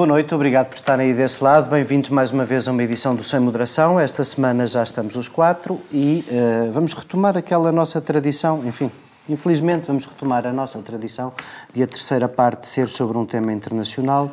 [0.00, 1.68] Boa noite, obrigado por estarem aí desse lado.
[1.68, 4.00] Bem-vindos mais uma vez a uma edição do Sem Moderação.
[4.00, 8.90] Esta semana já estamos os quatro e uh, vamos retomar aquela nossa tradição, enfim,
[9.28, 11.34] infelizmente vamos retomar a nossa tradição
[11.70, 14.30] de a terceira parte ser sobre um tema internacional.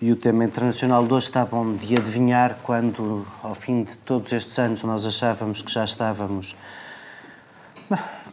[0.00, 4.32] E o tema internacional de hoje está bom de adivinhar quando, ao fim de todos
[4.32, 6.54] estes anos, nós achávamos que já estávamos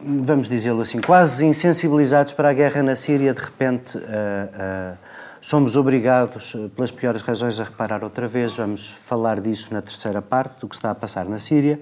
[0.00, 5.09] vamos dizê-lo assim, quase insensibilizados para a guerra na Síria, de repente uh, uh,
[5.40, 8.56] somos obrigados, pelas piores razões, a reparar outra vez.
[8.56, 11.80] Vamos falar disso na terceira parte, do que está a passar na Síria.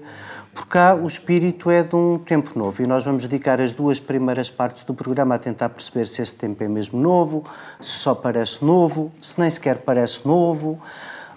[0.53, 3.99] Por cá, o espírito é de um tempo novo e nós vamos dedicar as duas
[3.99, 7.45] primeiras partes do programa a tentar perceber se esse tempo é mesmo novo,
[7.79, 10.81] se só parece novo, se nem sequer parece novo,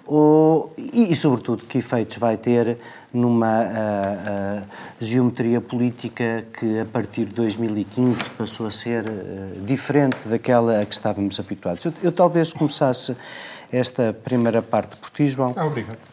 [0.07, 2.79] ou, e, e sobretudo, que efeitos vai ter
[3.13, 4.67] numa uh, uh,
[5.01, 10.95] geometria política que a partir de 2015 passou a ser uh, diferente daquela a que
[10.95, 11.85] estávamos habituados.
[11.85, 13.17] Eu, eu, talvez começasse
[13.71, 15.53] esta primeira parte por ti, João.
[15.57, 16.12] Ah, obrigado.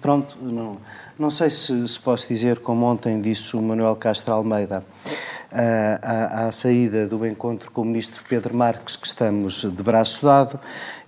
[0.00, 0.78] Pronto, não,
[1.18, 4.82] não sei se, se posso dizer, como ontem disse o Manuel Castro Almeida,
[5.52, 10.58] à, à, saída do encontro com o ministro Pedro Marques, que estamos de braço dado,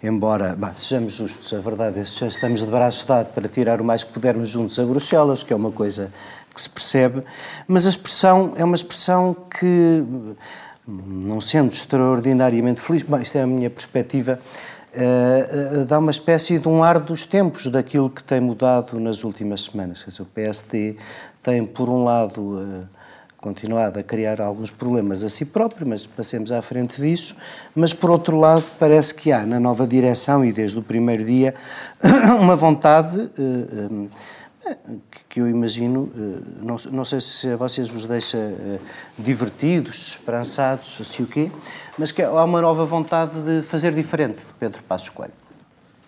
[0.02, 4.04] embora, sejamos justos, a verdade é que estamos de braço dado para tirar o mais
[4.04, 6.12] que pudermos juntos a Bruxelas, que é uma coisa
[6.54, 7.22] que se percebe,
[7.66, 10.04] mas a expressão é uma expressão que,
[10.86, 14.38] não sendo extraordinariamente feliz, bom, isto é a minha perspectiva,
[14.96, 19.24] Uh, uh, dá uma espécie de um ar dos tempos daquilo que tem mudado nas
[19.24, 20.04] últimas semanas.
[20.04, 20.96] Quer dizer, o PSD
[21.42, 22.86] tem, por um lado, uh,
[23.38, 27.34] continuado a criar alguns problemas a si próprio, mas passemos à frente disso.
[27.74, 31.54] Mas, por outro lado, parece que há na nova direção e desde o primeiro dia
[32.40, 34.08] uma vontade uh,
[35.28, 38.80] que eu imagino, uh, não, não, sei se a vocês vos deixa uh,
[39.18, 41.50] divertidos, esperançados, se o quê,
[41.98, 45.32] mas que há uma nova vontade de fazer diferente de Pedro Passos Coelho.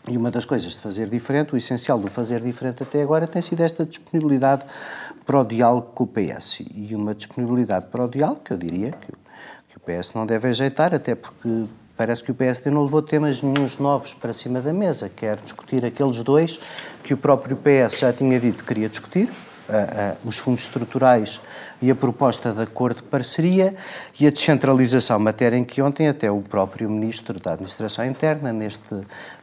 [0.08, 3.42] E uma das coisas de fazer diferente, o essencial do fazer diferente até agora, tem
[3.42, 4.64] sido esta disponibilidade
[5.24, 6.60] para o diálogo com o PS.
[6.72, 10.48] E uma disponibilidade para o diálogo que eu diria que, que o PS não deve
[10.48, 14.72] ajeitar, até porque parece que o PSD não levou temas nenhums novos para cima da
[14.72, 16.60] mesa, quer discutir aqueles dois
[17.02, 19.28] que o próprio PS já tinha dito que queria discutir,
[19.68, 21.40] uh, uh, os fundos estruturais
[21.80, 23.74] e a proposta de acordo de parceria
[24.18, 28.94] e a descentralização, matéria em que ontem até o próprio Ministro da Administração Interna, neste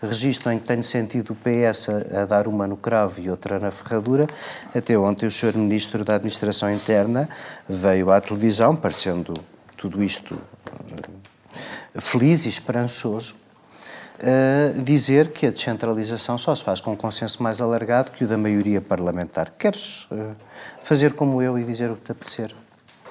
[0.02, 3.60] registro em que tenho sentido o PS a, a dar uma no cravo e outra
[3.60, 4.28] na ferradura,
[4.74, 5.58] até ontem o Sr.
[5.58, 7.30] Ministro da Administração Interna
[7.68, 9.34] veio à televisão, parecendo
[9.78, 10.38] tudo isto
[12.00, 13.36] feliz e esperançoso,
[14.20, 18.28] uh, dizer que a descentralização só se faz com um consenso mais alargado que o
[18.28, 19.54] da maioria parlamentar.
[19.58, 20.36] Queres uh,
[20.82, 22.54] fazer como eu e dizer o que te apetecer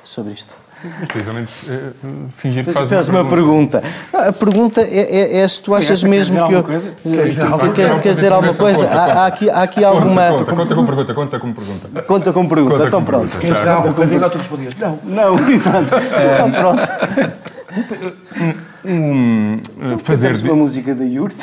[0.04, 0.52] sobre isto?
[0.80, 3.80] Sim, mas precisamente uh, fingir que faz uma, uma pergunta.
[3.80, 4.28] pergunta.
[4.28, 6.62] A pergunta é, é, é, se tu achas Sim, mesmo que eu...
[6.64, 6.90] Coisa?
[7.72, 8.84] Queres, queres dizer alguma coisa?
[8.84, 10.30] Conta, há, há, aqui, há aqui alguma...
[10.30, 12.02] Conta, conta, com pergunta, conta como pergunta.
[12.02, 13.38] Conta como pergunta, conta então pronto.
[13.38, 14.12] Queres dizer alguma coisa?
[14.12, 14.74] Igual tu respondias.
[14.74, 14.98] Não.
[15.04, 15.94] Não, exato.
[16.34, 16.82] Então pronto
[18.84, 19.56] um,
[19.98, 21.36] fazer uma música da Yurt.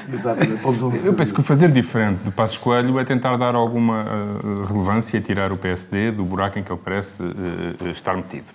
[1.04, 5.22] Eu penso que fazer diferente de Passos Coelho é tentar dar alguma uh, relevância e
[5.22, 8.48] tirar o PSD do buraco em que ele parece uh, estar metido.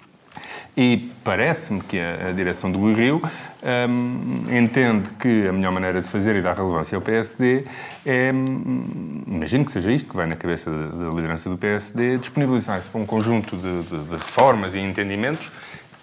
[0.76, 3.22] E parece-me que a, a, direção do Rio
[3.62, 7.64] um, entende que a melhor maneira de fazer e dar relevância ao PSD
[8.04, 12.18] é, um, imagino que seja isto que vai na cabeça da, da liderança do PSD,
[12.18, 15.52] disponibilizar-se para um conjunto de, de, de reformas e entendimentos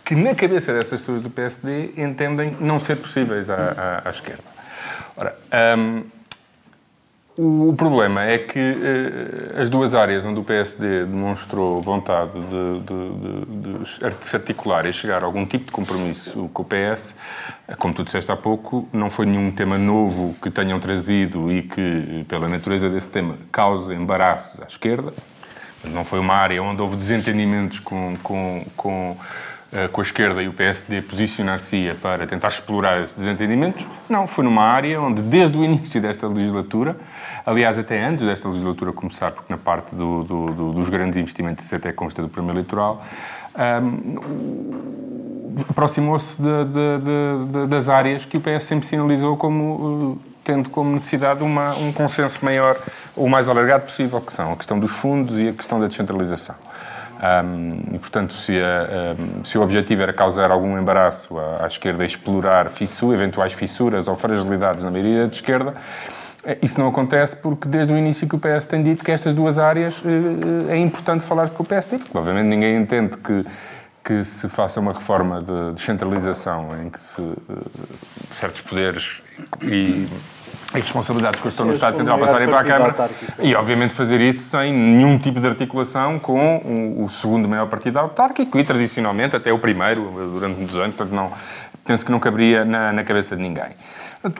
[0.03, 4.43] que na cabeça dessas pessoas do PSD entendem não ser possíveis à, à, à esquerda.
[5.15, 5.35] Ora,
[5.79, 6.03] um,
[7.37, 13.45] o problema é que uh, as duas áreas onde o PSD demonstrou vontade de, de,
[13.45, 17.15] de, de, se articular e chegar a algum tipo de compromisso com o PS,
[17.79, 22.25] como tu disseste há pouco, não foi nenhum tema novo que tenham trazido e que,
[22.27, 25.13] pela natureza desse tema, cause embaraços à esquerda.
[25.85, 29.17] Não foi uma área onde houve desentendimentos com, com, com
[29.93, 33.85] com a esquerda e o PSD posicionar-se para tentar explorar esses desentendimentos.
[34.09, 36.97] Não, foi numa área onde, desde o início desta legislatura,
[37.45, 41.65] aliás, até antes desta legislatura começar, porque na parte do, do, do, dos grandes investimentos
[41.65, 43.01] isso até consta do programa eleitoral,
[43.83, 46.41] um, aproximou-se
[47.69, 52.43] das áreas que o PS sempre sinalizou como uh, tendo como necessidade uma, um consenso
[52.43, 52.77] maior,
[53.15, 56.55] o mais alargado possível, que são a questão dos fundos e a questão da descentralização.
[57.21, 61.67] Um, e, portanto, se, a, um, se, o objetivo era causar algum embaraço à, à
[61.67, 65.75] esquerda, explorar fissura, eventuais fissuras ou fragilidades na maioria da esquerda,
[66.43, 69.33] eh, isso não acontece porque desde o início que o PS tem dito que estas
[69.33, 73.45] duas áreas eh, é importante falar-se com o PSD, porque obviamente ninguém entende que,
[74.03, 77.53] que se faça uma reforma de descentralização em que se, eh,
[78.31, 79.21] certos poderes
[79.61, 80.07] e
[80.73, 83.09] as responsabilidades que estão no Estado Central passarem para a Câmara.
[83.39, 87.99] e, obviamente, fazer isso sem nenhum tipo de articulação com o, o segundo maior partido
[87.99, 91.31] autárquico e, tradicionalmente, até o primeiro, durante muitos anos, portanto, não,
[91.85, 93.71] penso que não caberia na, na cabeça de ninguém.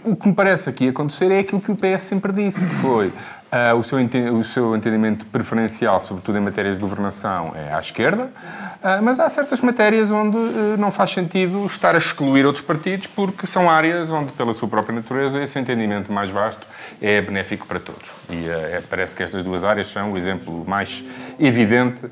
[0.04, 3.12] O que me parece aqui acontecer é aquilo que o PS sempre disse, que foi
[3.52, 8.24] Uh, o, seu o, seu entendimento preferencial, sobretudo em matérias de governação, é à esquerda,
[8.24, 13.08] uh, mas há certas matérias onde uh, não faz sentido estar a excluir outros partidos,
[13.08, 16.66] porque são áreas onde, pela sua própria natureza, esse entendimento mais vasto
[17.02, 18.10] é benéfico para todos.
[18.30, 21.04] E é, parece que estas duas áreas são o exemplo mais
[21.38, 22.06] evidente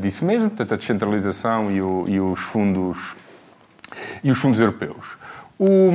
[0.00, 2.98] disso mesmo, portanto, a descentralização e, o, e os fundos
[4.22, 5.16] e os fundos europeus.
[5.58, 5.90] O,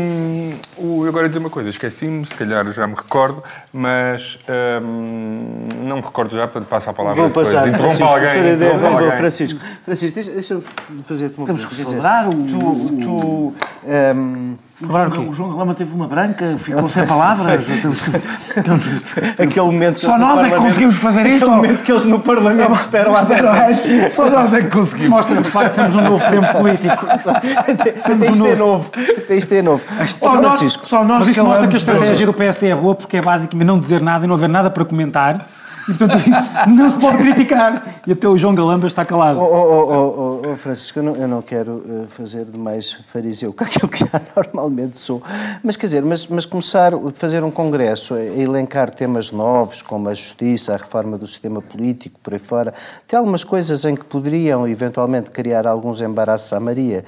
[0.78, 3.42] o, agora dizer uma coisa, esqueci-me, se calhar já me recordo,
[3.76, 4.38] mas
[4.84, 7.68] hum, não me recordo já, portanto passo a palavra Vou passar.
[7.74, 9.12] Francisco, alguém, vou, alguém.
[9.18, 10.62] Francisco, Francisco, deixa-me
[11.04, 11.90] fazer-te uma Temos pergunta.
[11.90, 13.54] celebrar o- Tu, tu
[13.84, 15.20] hum, Celebrar o quê?
[15.20, 17.64] O João Lama teve uma branca, ficou sem palavras.
[19.38, 21.44] aquele momento que Só nós é que conseguimos fazer isto?
[21.46, 24.16] Aquele momento que eles no Parlamento esperam há 10 anos.
[24.16, 25.10] Só nós é que conseguimos.
[25.12, 27.06] Mostra de facto que temos um novo tempo político.
[27.08, 28.92] Até isto é novo.
[29.18, 29.86] Até isto é novo.
[30.00, 32.76] Ó, Só nós, Francisco, só nós Mas isso mostra que a estratégia do PSD é
[32.76, 35.48] boa porque é basicamente não dizer nada e não haver nada para comentar.
[35.88, 36.16] E, portanto,
[36.70, 38.02] não se pode criticar.
[38.08, 39.40] E até o João Galamba está calado.
[39.40, 42.92] Oh, oh, oh, oh, oh, Francisco, eu não, eu não quero eh, fazer de mais
[42.92, 45.22] fariseu que aquilo que já normalmente sou.
[45.62, 50.10] Mas quer dizer, mas, mas começar a fazer um congresso, a elencar temas novos, como
[50.10, 52.74] a justiça, a reforma do sistema político, por aí fora,
[53.08, 57.04] tem algumas coisas em que poderiam eventualmente criar alguns embaraços à Maria.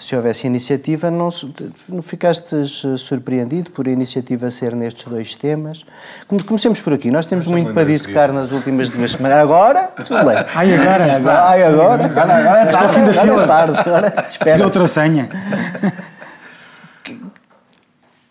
[0.00, 1.28] Se houvesse iniciativa, não,
[1.90, 5.84] não ficastes eh, surpreendido por a iniciativa ser nestes dois temas?
[6.26, 7.10] Come- Comecemos por aqui.
[7.10, 9.38] Nós temos muito para dissecar nas últimas duas semanas.
[9.38, 10.52] Agora, excelente.
[10.56, 11.04] Ai, agora.
[11.48, 12.04] Ai, agora.
[12.06, 13.46] Agora, agora Está ao fim da fila.
[13.46, 14.64] tarde, agora Tira espera.
[14.64, 15.28] outra senha.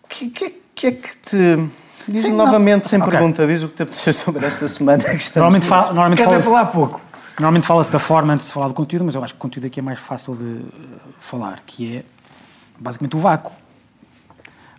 [0.04, 1.68] O que, que, que é que te.
[2.08, 3.10] Diz novamente, sem Ok.
[3.12, 5.04] pergunta, diz o que te apeteceu sobre esta semana.
[5.36, 7.00] Normalmente, fala, normalmente fala-se falar pouco.
[7.38, 9.66] normalmente fala-se da forma antes de falar do conteúdo, mas eu acho que o conteúdo
[9.66, 10.60] aqui é mais fácil de
[11.20, 12.04] falar, que é
[12.78, 13.52] basicamente o vácuo.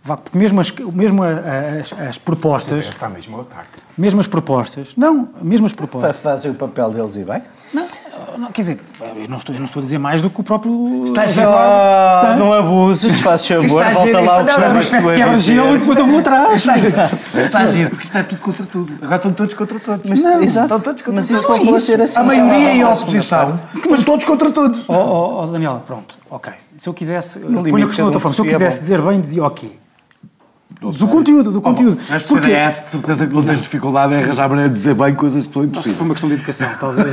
[0.04, 3.78] Vácuo, porque mesmo as, mesmo as, as propostas, Está mesmo ao ataque.
[3.96, 7.44] mesmo as propostas, não, mesmo as propostas, Fazem o papel deles e bem.
[7.74, 7.88] não,
[8.38, 8.80] não, quer dizer,
[9.16, 11.06] eu não, estou, eu não estou a dizer mais do que o próprio...
[11.06, 11.50] Está Está, giro.
[11.50, 15.14] Ah, não abuses, faz favor, Está volta giro, lá o que uma espécie tu a
[15.16, 15.80] quebra-gelo e dizer.
[15.80, 16.66] depois eu vou atrás.
[16.66, 17.42] Está.
[17.42, 18.94] Está giro, porque isto é tudo contra tudo.
[19.02, 20.10] Agora estão todos contra todos.
[20.10, 21.42] Mas, Não, exato, Estão todos contra mas todos.
[21.42, 22.20] isso voltou a ser assim.
[22.20, 23.54] A maioria e a oposição.
[23.90, 24.84] Mas todos contra todos.
[24.88, 26.54] Oh, oh, oh, Daniela, pronto, ok.
[26.78, 29.44] Se eu quisesse, limite, a questão de outra forma, se eu quisesse dizer bem, dizia
[29.44, 29.80] ok.
[30.82, 32.02] Do conteúdo, do conteúdo.
[32.10, 35.14] Mas Porque, CDS, de certeza que não tens dificuldade em arranjar maneira de dizer bem
[35.14, 36.02] coisas que são por impossíveis.
[36.02, 37.08] uma questão de educação, talvez.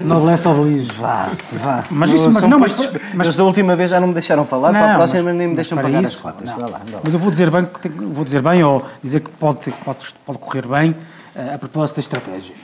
[0.00, 0.90] Noblesse oblige.
[0.92, 1.84] Vá, vá.
[1.90, 2.74] Mas isso- mas São não, mas-
[3.14, 5.34] mas- Eles da última vez já não me deixaram falar, para a Não, próxima mas-
[5.36, 6.50] nem me mas deixam para pagar isso, as cotas.
[6.50, 6.58] não.
[6.60, 6.80] Lá, lá.
[7.02, 10.38] Mas eu vou dizer bem, que vou dizer bem ou dizer que pode, pode, pode
[10.38, 10.94] correr bem
[11.34, 12.54] eh, a propósito da estratégia.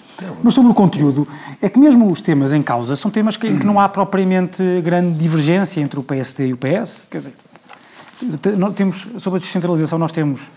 [0.42, 1.26] Mas sobre o conteúdo,
[1.60, 5.18] é que mesmo os temas em causa são temas que, que não há propriamente grande
[5.18, 7.06] divergência entre o PSD e o PS.
[7.10, 7.34] Quer dizer,
[8.74, 10.50] temos, sobre a descentralização, nós temos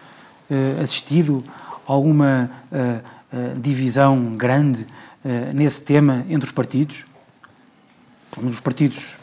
[0.49, 1.43] eh, assistido
[1.87, 4.87] a alguma eh, eh, divisão grande
[5.53, 7.05] nesse tema entre os partidos.
[8.37, 9.19] Menos os partidos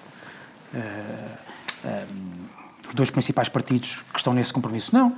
[2.86, 5.16] os dois principais partidos que estão nesse compromisso, não.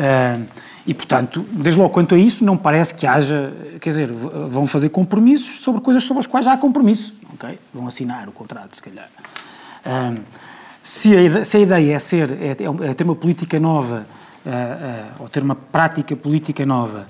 [0.00, 0.40] Ah,
[0.86, 4.88] e, portanto, desde logo quanto a isso, não parece que haja, quer dizer, vão fazer
[4.88, 7.58] compromissos sobre coisas sobre as quais já há compromisso, ok?
[7.72, 9.08] Vão assinar o contrato, se calhar.
[9.84, 10.14] Ah,
[10.82, 12.56] se, a se a ideia é, ser, é,
[12.88, 14.06] é ter uma política nova,
[14.46, 17.06] ah, ou ter uma prática política nova,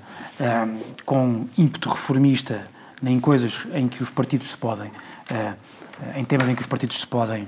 [1.05, 2.61] com ímpeto reformista,
[3.03, 4.91] em coisas em que os partidos se podem,
[6.15, 7.47] em temas em que os partidos se podem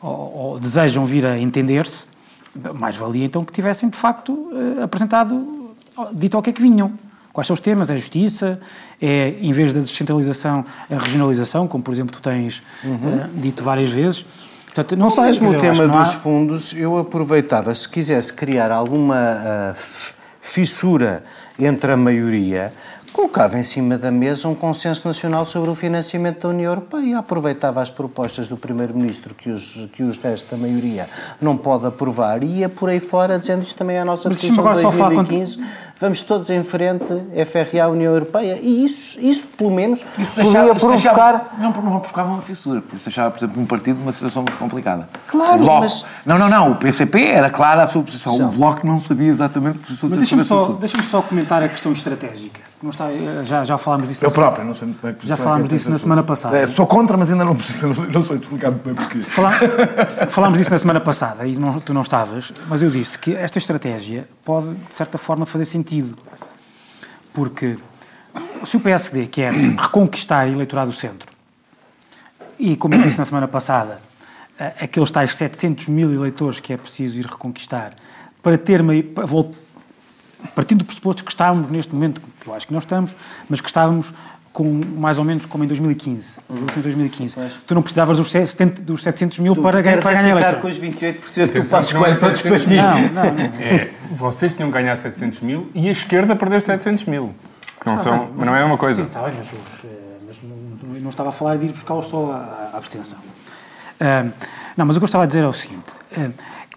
[0.00, 2.06] ou, ou desejam vir a entender-se,
[2.74, 5.74] mais valia então que tivessem de facto eh, apresentado,
[6.12, 6.92] dito ao que é que vinham.
[7.32, 7.88] Quais são os temas?
[7.88, 8.60] É a justiça?
[9.00, 13.90] É, em vez da descentralização, a regionalização, como por exemplo tu tens eh, dito várias
[13.90, 14.26] vezes.
[14.66, 15.24] Portanto, não sei.
[15.24, 21.24] Mesmo o tema não dos há- fundos, eu aproveitava, se quisesse criar alguma f- fissura
[21.58, 22.72] entre a maioria,
[23.12, 27.18] colocava em cima da mesa um consenso nacional sobre o financiamento da União Europeia.
[27.18, 31.08] Aproveitava as propostas do Primeiro-Ministro que os, que os restos da maioria
[31.40, 34.54] não pode aprovar e ia por aí fora dizendo isto também é a nossa posição
[34.54, 35.64] de agora só falar 2015.
[36.02, 37.14] Vamos todos em frente,
[37.46, 38.58] FRA, União Europeia.
[38.60, 40.88] E isso, isso pelo menos, Isso podia provocar...
[40.96, 44.42] deixava, não, não provocava uma fissura, porque isso deixava, por exemplo, um partido numa situação
[44.42, 45.08] muito complicada.
[45.28, 48.42] Claro, mas- Não, não, não, o PCP era clara a sua posição, Sim.
[48.46, 51.92] o Bloco não sabia exatamente a posição Mas deixa-me só, deixa só comentar a questão
[51.92, 52.60] estratégica.
[52.82, 53.06] Não está,
[53.44, 54.24] já, já falámos disso.
[54.24, 55.14] Eu na- próprio, não sei muito bem.
[55.14, 56.58] que Já falámos disso na semana passada.
[56.58, 59.22] É, sou contra, mas ainda não, preciso, não sei explicar muito bem porquê.
[59.22, 59.52] Falá-
[60.28, 63.56] Falámos disso na semana passada e não- tu não estavas, mas eu disse que esta
[63.58, 65.91] estratégia pode, de certa forma, fazer sentido.
[67.32, 67.78] Porque
[68.64, 71.30] se o PSD quer reconquistar eleitorado do centro,
[72.58, 74.00] e como eu disse na semana passada,
[74.80, 77.94] aqueles tais 700 mil eleitores que é preciso ir reconquistar
[78.42, 78.82] para ter
[79.26, 79.52] vol-
[80.56, 83.14] Partindo do pressuposto que estávamos neste momento, que eu acho que não estamos,
[83.48, 84.12] mas que estávamos
[84.52, 87.36] com mais ou menos como em 2015, as eleições de 2015.
[87.66, 90.60] Tu não precisavas dos, 70 dos 700 mil para, ganhar- para ganhar a eleição.
[90.60, 92.76] com os 28% do Atenção, Passos que não é Coelho todos para 700 ti.
[92.76, 93.44] Não, não, não.
[93.60, 97.34] É, vocês tinham que ganhar 700 mil e a esquerda perder 700 mil.
[97.86, 98.96] Não são, mas não é uma coisa.
[99.02, 99.88] Sim, está bem, mas, os, eh,
[100.26, 103.18] mas não, não estava a falar de ir buscá-los só à, à abstenção.
[104.00, 104.26] Ah,
[104.76, 106.28] não, mas o que eu estava a dizer é o seguinte: ah,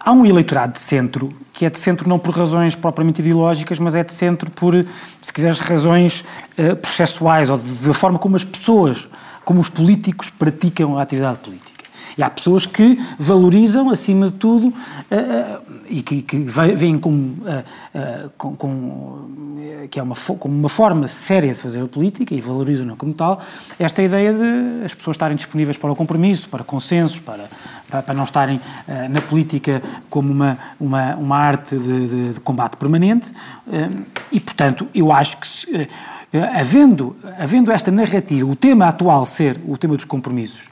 [0.06, 3.94] há um eleitorado de centro que é de centro não por razões propriamente ideológicas, mas
[3.94, 4.74] é de centro por,
[5.22, 6.22] se quiseres, razões
[6.56, 9.08] ah, processuais ou da forma como as pessoas,
[9.44, 11.75] como os políticos praticam a atividade política.
[12.18, 14.72] E há pessoas que valorizam, acima de tudo,
[15.10, 15.58] eh, eh,
[15.90, 17.36] e que, que ve- veem como,
[17.94, 19.28] eh, com, com,
[19.90, 23.40] que é uma, como uma forma séria de fazer a política e valorizam-na como tal,
[23.78, 27.50] esta ideia de as pessoas estarem disponíveis para o compromisso, para consensos, para,
[28.02, 28.60] para, não estarem
[29.10, 33.32] na política como uma, uma, uma arte de, de- de combate permanente.
[34.32, 35.88] e, portanto, eu acho que, se,
[36.58, 40.68] havendo, havendo esta narrativa, o tema atual ser o tema dos compromissos,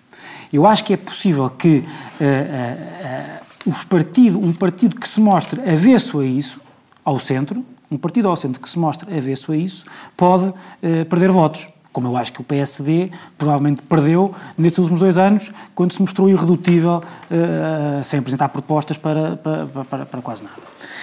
[0.53, 1.85] eu acho que é possível que
[2.21, 6.61] eh, eh, eh, os partido, um partido que se mostre avesso a isso,
[7.05, 9.85] ao centro, um partido ao centro que se mostre avesso a isso,
[10.17, 11.69] pode eh, perder votos.
[11.93, 16.29] Como eu acho que o PSD provavelmente perdeu nestes últimos dois anos, quando se mostrou
[16.29, 20.57] irredutível, eh, sem apresentar propostas para, para, para, para quase nada.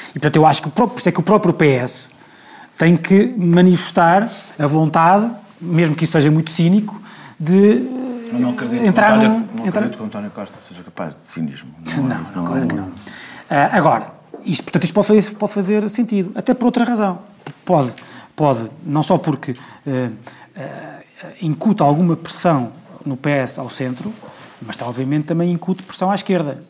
[0.10, 2.10] E portanto eu acho que o próprio, é que o próprio PS
[2.78, 4.30] tem que manifestar
[4.60, 5.32] a vontade,
[5.62, 7.02] mesmo que isso seja muito cínico,
[7.40, 7.88] de
[8.32, 10.56] Eu não acredito, entrar que, o num- António, não entrar- acredito que o António Costa
[10.68, 11.72] seja capaz de cinismo.
[11.98, 12.92] Não, isso não, é- claro que não.
[13.50, 14.12] Ah, agora,
[14.46, 17.20] isto, portanto, isto pode fazer, pode fazer sentido, até por outra razão.
[17.66, 17.94] Pode,
[18.36, 19.56] pode não só porque
[19.88, 20.10] ah,
[20.58, 22.72] ah, incuta alguma pressão
[23.06, 24.14] no PS ao centro,
[24.62, 26.64] mas está, obviamente também incute pressão à esquerda.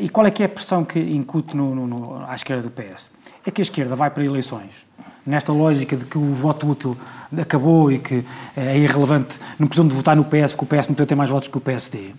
[0.00, 2.70] E qual é que é a pressão que incute no, no- no- à esquerda do
[2.70, 3.10] PS?
[3.46, 4.84] É que a esquerda vai para eleições
[5.26, 6.96] nesta lógica de que o voto útil
[7.36, 8.24] acabou e que
[8.56, 11.48] é irrelevante, não precisam de votar no PS porque o PS não ter mais votos
[11.48, 12.14] que o PSD.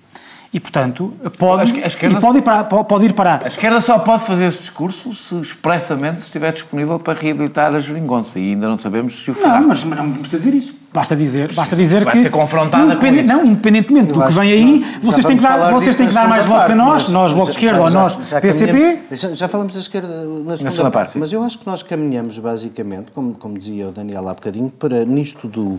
[0.53, 3.41] E, portanto, pode, A esque- a esquerda- e pode, ir para, pode ir para...
[3.43, 7.79] A esquerda só pode fazer esse discurso se expressamente se estiver disponível para reabilitar a
[7.79, 9.59] geringonça e ainda não sabemos se o fará.
[9.59, 10.73] Não, mas, não precisa dizer isso.
[10.93, 12.21] Basta dizer, basta dizer Vai que...
[12.21, 13.27] ser confrontada com independe- isso.
[13.29, 16.29] Não, independentemente do que vem aí, vocês têm que dar, vocês têm que na dar
[16.29, 18.99] mais votos a nós, nós, Bloco de Esquerda, já- ou nós, já PCP.
[19.11, 21.83] Já, já falamos da esquerda na segunda, segunda parte, parte, mas eu acho que nós
[21.83, 25.77] caminhamos basicamente, como, como dizia o Daniel há bocadinho, para nisto do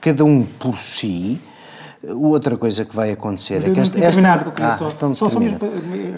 [0.00, 1.38] cada um por si.
[2.02, 3.98] Outra coisa que vai acontecer é que esta.
[3.98, 5.58] esta- que eu queria Ah, só, então só, só mesmo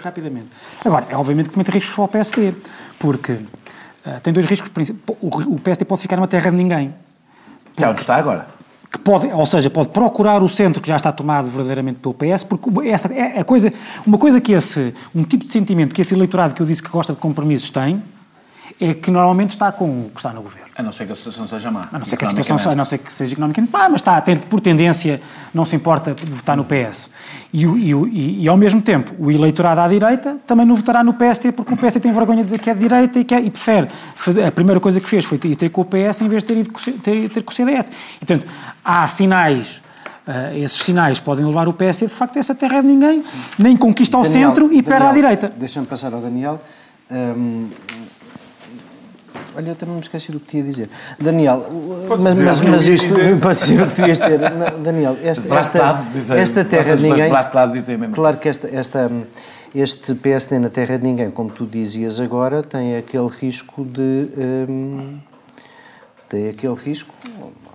[0.02, 0.48] rapidamente.
[0.84, 2.52] Agora, é obviamente que tem riscos para o PSD,
[2.98, 3.38] porque
[4.04, 4.70] eh, tem dois riscos.
[5.22, 6.94] o PSD pode ficar numa terra de ninguém.
[7.74, 8.46] Que é onde está agora.
[8.92, 12.44] que pode, ou seja, pode procurar o centro que já está tomado verdadeiramente pelo PS,
[12.44, 13.72] porque essa é a coisa,
[14.04, 16.88] uma coisa que esse, um tipo de sentimento que esse eleitorado que eu disse que
[16.90, 18.02] gosta de compromissos tem,
[18.80, 20.68] é que normalmente está com o que está no governo.
[20.76, 21.88] A não ser que a situação seja má.
[21.92, 24.20] A não ser que a situação, a não ser que seja economicamente, ah, mas está,
[24.20, 25.20] tem, por tendência,
[25.52, 27.10] não se importa de votar no PS.
[27.52, 31.12] E, e, e, e, ao mesmo tempo, o eleitorado à direita também não votará no
[31.14, 33.50] PST, porque o PST tem vergonha de dizer que é de direita e, quer, e
[33.50, 34.44] prefere fazer.
[34.44, 36.58] A primeira coisa que fez foi ir ter com o PS em vez de ter
[36.58, 37.90] ido com, o C- ter, ter com o CDS.
[38.16, 38.46] E, portanto,
[38.84, 39.82] há sinais.
[40.26, 43.22] ah, esses sinais podem levar o PSD, de facto, a essa terra de ninguém,
[43.58, 45.52] nem conquista ao Daniel, centro e perde à Daniel, direita.
[45.56, 46.60] Deixa-me passar ao Daniel.
[47.10, 47.68] Hum,
[49.56, 50.90] olha, eu também me esqueci do que tinha a dizer.
[51.18, 51.64] Daniel,
[52.08, 53.40] Pode mas, dizer mas, mas isto dizer.
[53.40, 54.38] pode ser o que tu ias dizer.
[54.82, 57.32] Daniel, esta, esta, esta terra de ninguém.
[58.12, 59.10] Claro que esta, esta,
[59.74, 64.28] este PSD na terra de ninguém, como tu dizias agora, tem aquele risco de.
[64.68, 65.18] hum,
[66.28, 67.12] tem aquele risco,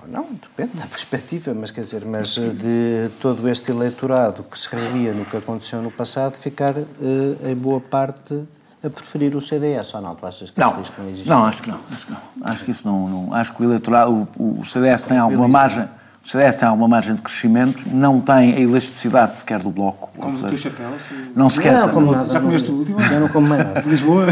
[0.08, 5.12] não, depende da perspectiva, mas quer dizer, mas de todo este eleitorado que se revia
[5.12, 8.44] no que aconteceu no passado, ficar eh, em boa parte
[8.86, 10.16] a preferir o CDS, ou não?
[10.16, 11.30] Tu achas que Não, esse risco não existe?
[11.30, 12.20] não, acho que não, acho que não.
[12.44, 15.88] Acho que isso não, não- acho que o eleitorado, o, o CDS tem alguma margem,
[16.24, 20.10] o CDS tem alguma margem de crescimento, não tem a elasticidade sequer do bloco.
[20.20, 23.00] Como o chapéu, se- não sequer Não, como Já nada, comeste não- o último?
[23.02, 23.82] Eu não como mais nada.
[23.88, 24.26] Lisboa.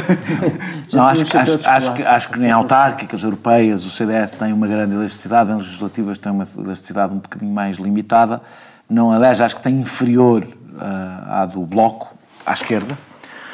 [0.88, 4.52] Já Não, acho, acho, de acho, que, acho que nem autárquicas europeias o CDS tem
[4.54, 8.42] uma grande elasticidade, em legislativas tem uma elasticidade um bocadinho mais limitada.
[8.90, 10.46] Não, aliás, acho que tem inferior
[10.80, 12.14] ah, à do Bloco,
[12.46, 12.98] à esquerda.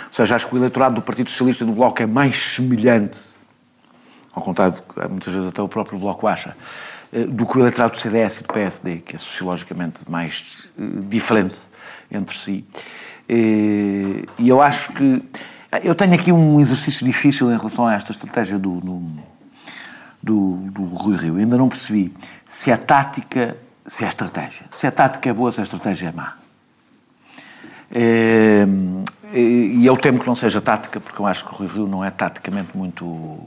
[0.09, 3.19] Ou seja, acho que o eleitorado do Partido Socialista e do Bloco é mais semelhante
[4.39, 6.55] ao contrário do que muitas vezes até o próprio Bloco acha,
[7.11, 10.83] eh, do que o eleitorado do CDS e do PSD, que é sociologicamente mais eh,
[11.09, 11.57] diferente
[12.11, 12.65] entre si.
[13.27, 15.23] Eh, E eu acho que.
[15.83, 19.01] Eu tenho aqui um exercício difícil em relação a esta estratégia do, do,
[20.23, 21.37] do, do Rui Rio.
[21.37, 22.11] Ainda não percebi
[22.43, 24.65] se é tática, se é estratégia.
[24.71, 26.37] Se a tática é boa, se a estratégia é má.
[27.91, 28.65] Eh,
[29.33, 32.03] E eu temo que não seja tática, porque eu acho que o Rui Rio não
[32.03, 33.39] é taticamente muito.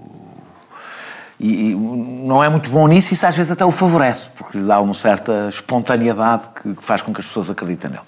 [1.41, 4.59] E, e não é muito bom nisso, e isso às vezes até o favorece, porque
[4.59, 8.03] lhe dá uma certa espontaneidade que, que faz com que as pessoas acreditem nele.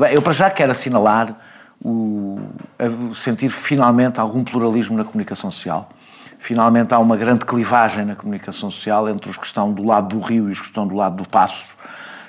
[0.00, 1.36] Bem, eu, para já, quero assinalar
[1.82, 2.40] o,
[3.14, 5.88] sentir finalmente algum pluralismo na comunicação social.
[6.38, 10.20] Finalmente há uma grande clivagem na comunicação social entre os que estão do lado do
[10.24, 11.66] Rio e os que estão do lado do Passos.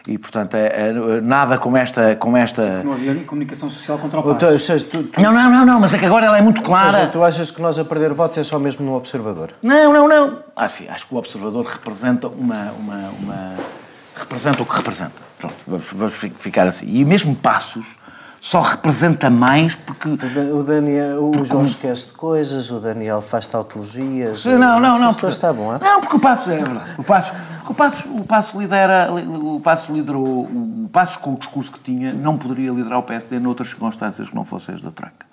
[0.09, 2.15] E, portanto, é, é- nada como esta.
[2.15, 2.83] Como esta...
[2.83, 4.53] Não havia comunicação social contra o Ou passo.
[4.53, 6.59] tu- seja, tu- tu- Não, não, não, não, mas é que agora ela é muito
[6.59, 6.91] ou clara.
[6.91, 9.51] seja, tu achas que nós a perder votos é só mesmo no observador?
[9.61, 10.39] Não, não, não.
[10.55, 12.71] Ah, sim, acho que o observador representa uma.
[12.79, 13.53] uma, uma
[14.15, 15.11] representa o que representa.
[15.37, 16.87] Pronto, vamos, vamos fi- ficar assim.
[16.89, 17.85] E mesmo Passos
[18.41, 20.07] só representa mais porque.
[20.09, 24.41] O Da- O Daniel, o João esquece de coisas, o Daniel faz tautologias.
[24.41, 25.09] Sim, Não, não, não.
[25.11, 25.79] Isto está bom, é?
[25.79, 26.91] Não, porque o Passo é verdade.
[26.97, 27.33] O Passo,
[27.67, 32.13] o Passo, o Passo lidera, o Passo liderou, o Passo com o discurso que tinha
[32.13, 35.27] não poderia liderar o PSD noutras circunstâncias que não fossem as da Troika.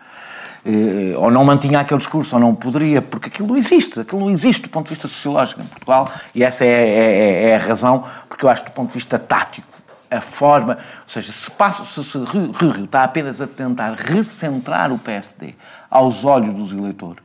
[0.65, 4.31] Eh, Ou não mantinha aquele discurso, ou não poderia, porque aquilo não existe, aquilo não
[4.31, 7.59] existe do ponto de vista sociológico em Portugal, e essa é, é- é- é a
[7.61, 9.69] razão, porque eu acho que do ponto de vista tático,
[10.11, 14.99] a forma, ou seja, se, passo, se, se Rio, está apenas a tentar recentrar o
[14.99, 15.55] PSD
[15.91, 17.23] aos olhos dos eleitores,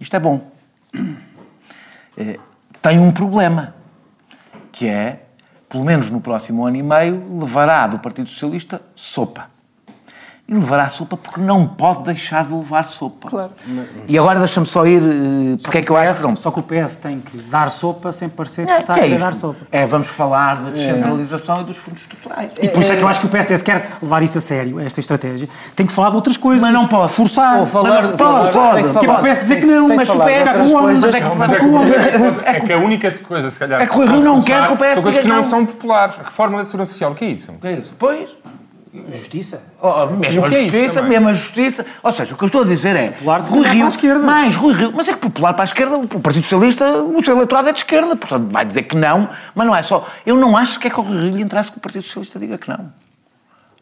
[0.00, 0.50] isto é bom
[2.16, 2.38] eh,
[2.80, 3.74] tem um problema,
[4.70, 5.26] que é,
[5.68, 9.51] pelo menos no próximo ano e meio, levará do Partido Socialista sopa.
[10.48, 13.28] E levará sopa porque não pode deixar de levar sopa.
[13.28, 13.50] Claro.
[14.08, 16.36] E agora deixa-me só ir, eh, porque é que eu acho que não...
[16.36, 19.02] Só que o PS tem que dar sopa sem parecer que É, está que a
[19.04, 19.24] é querer isto?
[19.24, 19.60] dar sopa.
[19.70, 22.52] É, vamos falar da descentralização e dos fundos estruturais.
[22.60, 24.40] E por isso é que eu acho que o PSD, se quer levar isso a
[24.40, 26.60] sério, esta estratégia, tem que falar de outras coisas.
[26.60, 27.16] Mas não posso.
[27.16, 27.60] Forçar.
[27.60, 28.82] Ou falar- Mas não falar- pode.
[28.82, 29.18] que Que é para o falar.
[29.34, 31.92] PS dizer que não, mas o falar PS outras com o homem,
[32.44, 34.66] é que é, é a única coisa, se calhar, É que o Rio não quer
[34.66, 35.48] que o PS são coisas que diga não não.
[35.48, 36.16] são populares.
[36.18, 37.52] A reforma da segurança social, o que é isso?
[37.52, 37.92] O que é isso?
[37.98, 38.28] Pois...
[38.92, 39.62] Justiça.
[39.80, 41.10] Oh, mesmo o a é justiça, também?
[41.12, 41.86] mesmo a justiça.
[42.02, 43.08] Ou seja, o que eu estou a dizer é.
[43.12, 44.22] Popular Rui Rio, para a esquerda.
[44.22, 44.92] Mais, Rui Rio.
[44.94, 47.78] Mas é que popular para a esquerda, o Partido Socialista, o seu eleitorado é de
[47.78, 50.06] esquerda, portanto vai dizer que não, mas não é só.
[50.26, 52.38] Eu não acho que é que ao Rui Rio lhe interessa que o Partido Socialista
[52.38, 52.92] diga que não.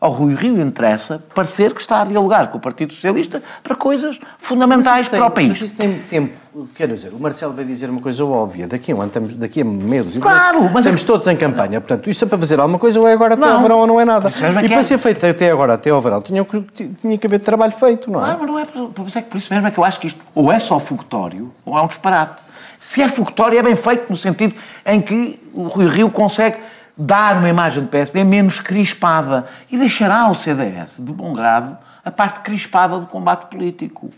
[0.00, 4.18] Ao Rui Rio interessa parecer que está a dialogar com o Partido Socialista para coisas
[4.38, 5.48] fundamentais Mas tem- para o país.
[5.48, 6.38] Mas isso tem tempo.
[6.74, 8.66] Quero dizer, o Marcelo vai dizer uma coisa óbvia.
[8.66, 10.16] Daqui a um ano, estamos, daqui a meses.
[10.16, 11.82] Claro, mas é estamos que- todos em campanha.
[11.82, 13.56] Portanto, isto é para fazer alguma coisa ou é agora até Não.
[13.56, 14.28] ao verão ou não é nada.
[14.30, 14.82] É E para é.
[14.82, 18.20] ser feito até agora, até ao verão, tinha, que- tinha que haver trabalho feito, não
[18.20, 18.24] é?
[18.24, 20.00] Claro, mas não é, por- por, é que por isso mesmo é que eu acho
[20.00, 22.42] que isto ou é só fogotório ou é um disparate.
[22.78, 24.54] Se é fogotório é bem feito no sentido
[24.86, 26.56] em que o Rui Rio consegue
[27.00, 32.10] dar uma imagem do PSD menos crispada e deixará ao CDS, de bom grado, a
[32.10, 34.10] parte crispada do combate político.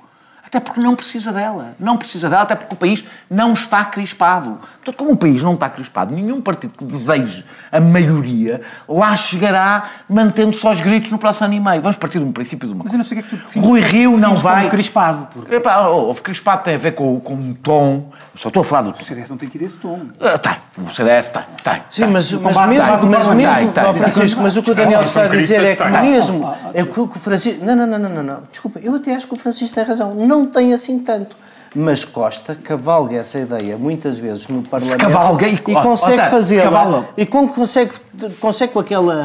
[0.52, 1.74] Até porque não precisa dela.
[1.80, 4.58] Não precisa dela, até porque o país não está crispado.
[4.84, 9.84] Portanto, como o país não está crispado, nenhum partido que deseje a maioria lá chegará
[10.06, 11.80] mantendo só os gritos no próximo ano e meio.
[11.80, 13.36] Vamos partir de um princípio de uma Mas eu não sei o que é que
[13.36, 13.66] tu defines.
[13.66, 14.68] Rui Rio não vai.
[14.68, 18.10] crispado, porque Epá, oh, o crispado tem a ver com, com um tom.
[18.34, 19.02] Eu só estou a falar do o tom.
[19.02, 20.00] CDS não tem tido esse tom.
[20.20, 20.56] Ah, tem.
[20.84, 21.42] O CDS tem.
[21.64, 22.10] tem Sim, tem.
[22.12, 23.94] mas, mas mesmo, está- mas tem, mesmo tem, tem.
[23.94, 27.08] Francisco, mas o que o Daniel está a dizer é que mesmo, é que o
[27.08, 29.36] que o Francisco, não, não, não, não, não, não, desculpa, eu até acho que o
[29.36, 31.36] Francisco tem razão, não tem assim tanto,
[31.74, 37.08] mas Costa cavalga essa ideia muitas vezes no Parlamento cavalga e- e consegue fazê-la, cavalga.
[37.16, 37.92] e com, consegue,
[38.40, 39.24] consegue com aquela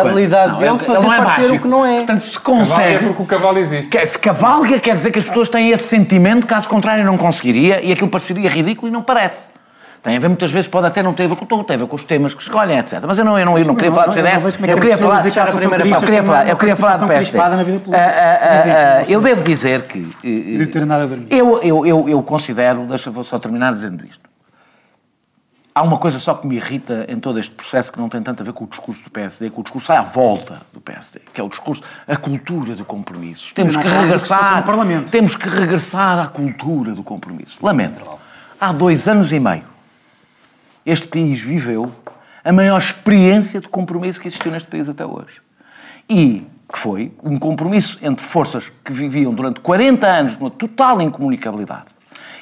[0.00, 1.56] habilidade Não, dele ele- fazer ele não é parecer mágico.
[1.56, 1.96] o que não é.
[1.98, 3.06] Portanto, se Cavalga é consegue.
[3.06, 3.88] porque o cavalo existe.
[3.90, 7.80] Quer- Se cavalga, quer dizer que as pessoas têm esse sentimento, caso contrário não conseguiria,
[7.80, 9.53] e aquilo pareceria ridículo e não parece.
[10.04, 11.76] Tem a ver, muitas vezes pode até não ter a ver com o tom, tem
[11.76, 13.00] a ver com os temas que escolhem, etc.
[13.06, 14.98] Mas eu não, eu não, eu não queria falar de CDS, é eu é queria
[14.98, 17.38] falar, eu queria críticas, eu queria que falar, não- eu queria falar do PSD.
[17.38, 17.46] Ah,
[17.96, 20.06] ah, ah, ah, Eu devo dizer que...
[20.22, 21.26] eh, Deve ter andado a dormir.
[21.30, 24.28] Eu, eu, eu, eu considero, deixa eu só terminar dizendo isto.
[25.74, 28.42] Há uma coisa só que me irrita em todo este processo que não tem tanto
[28.42, 31.40] a ver com o discurso do PSD, com o discurso à volta do PSD, que
[31.40, 33.54] é o discurso, a cultura do compromisso.
[33.54, 34.64] Temos que passa regressar,
[35.10, 37.58] temos que regressar à cultura do compromisso.
[37.62, 38.04] Lamento.
[38.60, 39.64] Há dois anos e meio,
[40.84, 41.90] este país viveu
[42.44, 45.40] a maior experiência de compromisso que existiu neste país até hoje.
[46.08, 51.93] E que foi um compromisso entre forças que viviam durante 40 anos numa total incomunicabilidade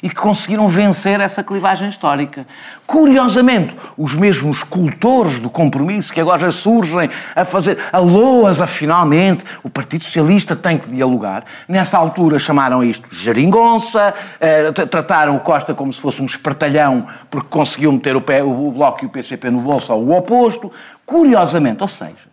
[0.02, 2.44] e que conseguiram vencer essa clivagem histórica.
[2.86, 9.44] Curiosamente, os mesmos cultores do compromisso que agora surgem a fazer a loas a finalmente
[9.62, 15.72] o Partido Socialista tem que dialogar, nessa altura chamaram isto geringonça, eh, trataram o Costa
[15.72, 19.50] como se fosse um espertalhão porque conseguiu meter o, pé, o Bloco e o PCP
[19.50, 20.72] no bolso ao oposto.
[21.06, 22.31] Curiosamente, ou seja,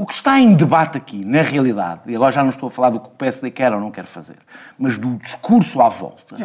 [0.00, 2.90] o que está em debate aqui, na realidade, e agora já não estou a falar
[2.90, 4.36] do que o PSD quer ou não quer fazer,
[4.78, 6.36] mas do discurso à volta,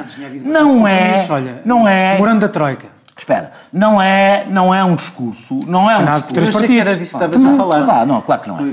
[0.44, 2.88] não é, olha, não é, Morando da Troika.
[3.16, 6.60] espera, não é, não é um discurso, não é um Senado três discurso.
[6.68, 6.82] partidos.
[6.82, 7.84] Era disso que estavas a Não, falar.
[7.86, 8.64] Claro, não, claro que não é.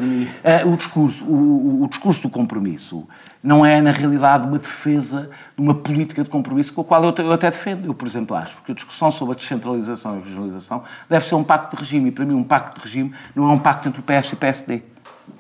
[0.43, 3.07] Eh, o, discurso, o- o discurso do compromisso
[3.43, 7.15] não é, na realidade, uma defesa de uma política de compromisso com a qual eu,
[7.17, 7.87] eu até defendo.
[7.87, 11.35] Eu, por exemplo, acho que a discussão sobre a descentralização e a regionalização deve ser
[11.35, 12.09] um pacto de regime.
[12.11, 14.35] E, para mim, um pacto de regime não é um pacto entre o PS e
[14.35, 14.83] o PSD.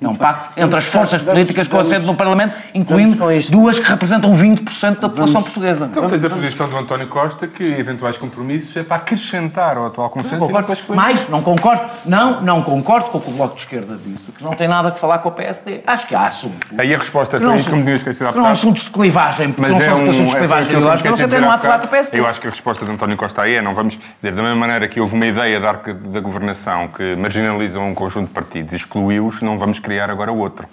[0.02, 3.16] É um pacto entre as forças vamos- políticas com assento no Parlamento, incluindo
[3.50, 5.86] duas que representam 20% da população portuguesa.
[5.90, 10.08] Então tens a posição do António Costa que eventuais compromissos é para acrescentar ao atual
[10.10, 11.82] consenso depois que Mais, não concordo.
[12.04, 14.88] Não, não concordo com o que o Bloco de Esquerda disse, que não tem nada
[14.88, 15.80] a falar com o PSD.
[15.86, 16.70] Acho que há assuntos.
[16.78, 18.48] Aí a resposta Que não foi isso que me tinha esquecido há que não há
[18.48, 18.58] bocado.
[18.60, 20.80] assuntos de clivagem, porque Mas não é são um, assuntos de é, clivagem que eu
[20.80, 21.96] não se tem dizer não há há de falar com o bocado.
[22.04, 22.18] PSD.
[22.20, 24.56] Eu acho que a resposta de António Costa aí é não vamos dizer, da mesma
[24.56, 28.76] maneira que houve uma ideia da da governação que marginalizou um conjunto de partidos e
[28.76, 30.66] excluiu-os, não vamos criar agora outro.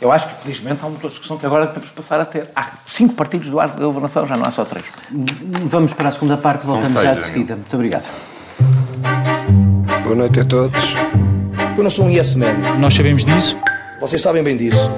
[0.00, 2.48] Eu acho que, felizmente, há uma discussão que agora temos que passar a ter.
[2.54, 4.84] Há cinco partidos do arco da governação, já não há só três.
[5.66, 7.54] Vamos para a segunda parte, voltamos seis, já de seguida.
[7.56, 8.10] Muito obrigado.
[10.02, 10.78] Boa noite a todos.
[11.76, 12.52] Eu não sou um yes man.
[12.78, 13.56] Nós sabemos disso.
[14.00, 14.90] Vocês sabem bem disso.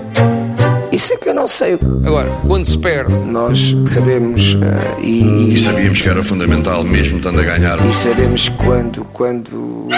[0.90, 1.79] Isso é que eu não sei.
[2.05, 7.40] Agora, quando se perde, Nós sabemos eh, e, E sabíamos que era fundamental, mesmo estando
[7.40, 7.79] a ganhar.
[7.87, 9.88] e sabemos quando, quando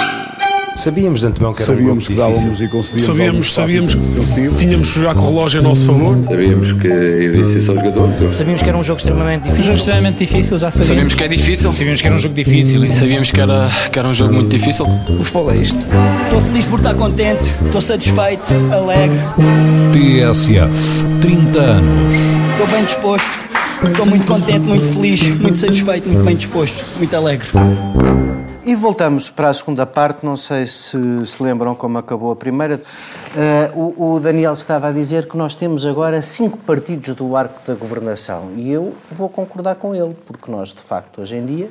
[0.79, 3.03] Sabíamos de antemão que era Sabíamos um que dávamos e conseguíamos.
[3.03, 6.17] Sabíamos, sabíamos que tínhamos que jogar com o relógio a nosso favor.
[6.25, 8.37] Sabíamos que ia difícil aos jogadores.
[8.37, 9.63] Sabíamos que era um jogo extremamente difícil.
[9.63, 10.87] Um jogo extremamente difícil, já sabíamos.
[10.87, 11.73] Sabíamos que é difícil.
[11.73, 12.85] Sabíamos que era um jogo difícil.
[12.85, 14.87] E sabíamos que era, que era um jogo muito difícil.
[14.87, 15.85] O futebol é isto.
[16.25, 19.19] Estou feliz por estar contente, estou satisfeito, alegre,
[19.93, 22.17] TSF, 30 anos.
[22.53, 23.39] estou bem disposto,
[23.83, 27.49] estou muito contente, muito feliz, muito satisfeito, muito bem disposto, muito alegre.
[28.69, 32.83] E voltamos para a segunda parte, não sei se se lembram como acabou a primeira.
[33.35, 37.67] Eh, o, o Daniel estava a dizer que nós temos agora cinco partidos do arco
[37.67, 41.71] da governação e eu vou concordar com ele, porque nós, de facto, hoje em dia,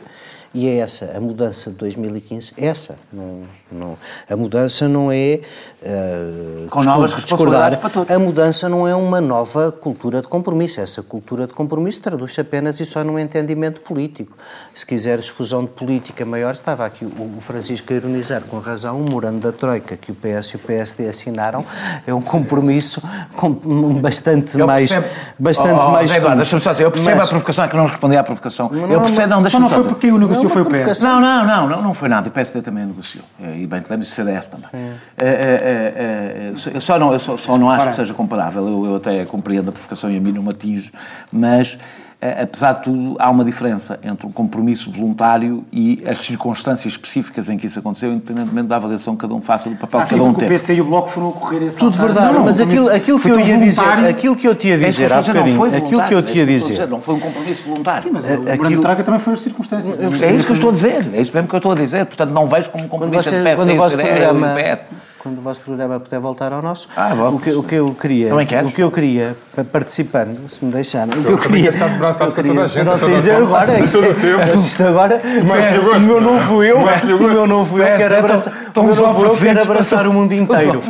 [0.51, 3.97] e é essa a mudança de 2015, essa, não, não,
[4.30, 5.39] a mudança não é.
[5.82, 8.12] eh, Com novas responsabilidades para todos.
[8.13, 10.80] A mudança não é uma nova cultura de compromisso.
[10.82, 14.38] Essa cultura de compromisso traduz-se apenas e só num entendimento político.
[14.73, 18.99] Se quiseres fusão de política maior, estava aqui o o Francisco a ironizar com razão,
[19.01, 21.63] o morando da Troika que o PS e o PSD assinaram,
[22.06, 23.01] é um compromisso
[23.36, 23.53] com,
[23.99, 24.91] bastante Eu mais.
[24.91, 26.15] percebo- Bastante Oh, oh, mais.
[26.15, 28.69] Eduardo, deixa-me só dizer, eu percebo Mas- a provocação, é que não respondi à provocação.
[28.69, 31.01] Não, eu percebo, não, deixa-me não só foi porque o negociou Não, foi o PS.
[31.03, 32.27] Não, não, não, não, não foi nada.
[32.30, 33.23] O PSD também negociou.
[33.63, 34.69] E bem, te lembro do CDS também.
[35.17, 38.67] É, é, eu só não, eu só, só não acho que seja comparável.
[38.67, 40.91] Eu, eu até compreendo a provocação e a mim não me atinge,
[41.31, 41.77] mas.
[42.19, 47.47] Eh, Apesar de tudo, há uma diferença entre um compromisso voluntário e as circunstâncias específicas
[47.49, 50.10] em que isso aconteceu, independentemente da avaliação que cada um faça do papel Ah, que
[50.12, 50.47] cada um porque o.
[50.47, 53.23] PC e o Bloco foram a correr esse Tudo verdade, Não, mas aquilo, aquilo que
[53.23, 54.10] foi eu ia dizer, voluntário.
[54.10, 56.38] aquilo que eu te ia dizer há a bocadinho, foi aquilo que eu voluntário, te
[56.38, 58.01] ia é a dizer, Não foi um compromisso voluntário.
[58.01, 60.21] Sim, mas o Aquilo- Troika também foi as circunstâncias.
[60.21, 62.06] É isso que eu estou a dizer, é isso mesmo que eu estou a dizer.
[62.06, 64.88] Portanto, não vejo como um Quando, compromisso você, entre quando PSD o vosso programa, PS.
[65.27, 67.41] Quando o vosso programa puder voltar ao nosso, Ah, vamos.
[67.41, 68.69] o, que, o que eu queria, Também queres?
[68.69, 71.87] o que eu queria, pa- participando, se me deixarem, o que eu Eu queria, estar
[71.89, 74.39] de braço eu para toda a gente, não toda a agora, isto, todo o tempo.
[74.41, 76.41] é- isto agora, o meu não é?
[76.41, 79.35] fui eu, que o meu não fui eu, quero abraçar, o meu não fui eu,
[79.35, 80.81] quero abraçar o mundo inteiro.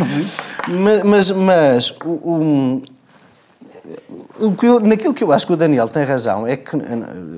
[0.68, 2.82] Mas, mas, mas o,
[4.40, 6.76] o- que eu- naquilo que eu acho que o Daniel tem razão é que,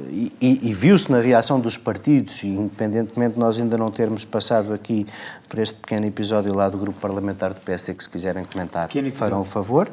[0.09, 4.73] e, e- viu-se na reação dos partidos, e independentemente de nós ainda não termos passado
[4.73, 5.05] aqui
[5.47, 9.11] por este pequeno episódio lá do grupo parlamentar do PSD, que se quiserem comentar, Pequeno
[9.11, 9.87] farão o favor.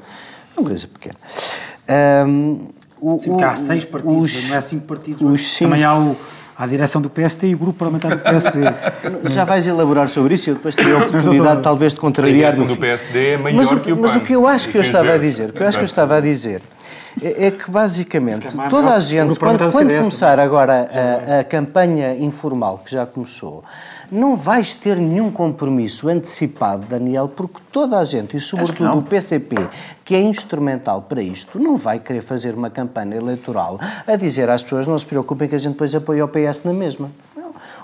[0.57, 1.15] É uma coisa pequena.
[1.89, 2.59] Ahm,
[3.01, 5.23] o- Sim, porque há seis partidos, os- não é cinco partidos.
[5.23, 6.17] os cinco- Também há o,
[6.59, 8.61] a direção do PSD e o grupo parlamentar do PSD.
[9.29, 12.53] Já vais elaborar sobre isso e eu depois terei a oportunidade, talvez, de A contrariar
[12.55, 12.81] direção no do.
[12.81, 14.19] PSD é maior mas o, que o mas PAN.
[14.19, 15.79] o que eu acho que eu Quer estava a dizer, dizer, o que eu acho
[15.79, 16.63] que eu estava a dizer
[17.23, 21.45] é, é que basicamente é toda a gente, quando, quando CDS começar agora a, a
[21.45, 23.65] campanha informal que já começou,
[24.11, 29.57] não vais ter nenhum compromisso antecipado, Daniel, porque toda a gente, e sobretudo o PCP,
[30.05, 34.63] que é instrumental para isto, não vai querer fazer uma campanha eleitoral a dizer às
[34.63, 37.11] pessoas não se preocupem que a gente depois apoia o PS na mesma.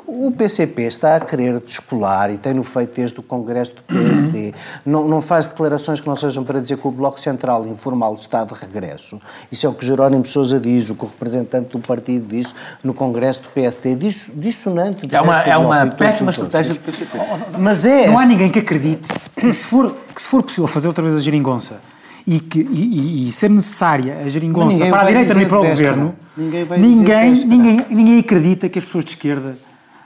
[0.06, 4.52] O PCP está a querer descolar e tem-no feito desde o Congresso do PSD.
[4.84, 8.44] não, não faz declarações que não sejam para dizer que o Bloco Central informal está
[8.44, 9.20] de regresso.
[9.50, 12.92] Isso é o que Jerónimo Sousa diz, o que o representante do partido disse no
[12.92, 13.94] Congresso do PSD.
[13.94, 15.08] Disso, dissonante.
[15.14, 17.18] É uma, é uma péssima estratégia do PCP.
[17.58, 18.06] Mas é.
[18.08, 21.14] Não há ninguém que acredite que se for, que se for possível fazer outra vez
[21.16, 21.80] a geringonça
[22.26, 26.14] e, que, e, e- ser necessária a geringonça para a direita e para o governo,
[26.36, 29.56] Ninguém vai dizer ninguém, ninguém, ninguém acredita que as pessoas de esquerda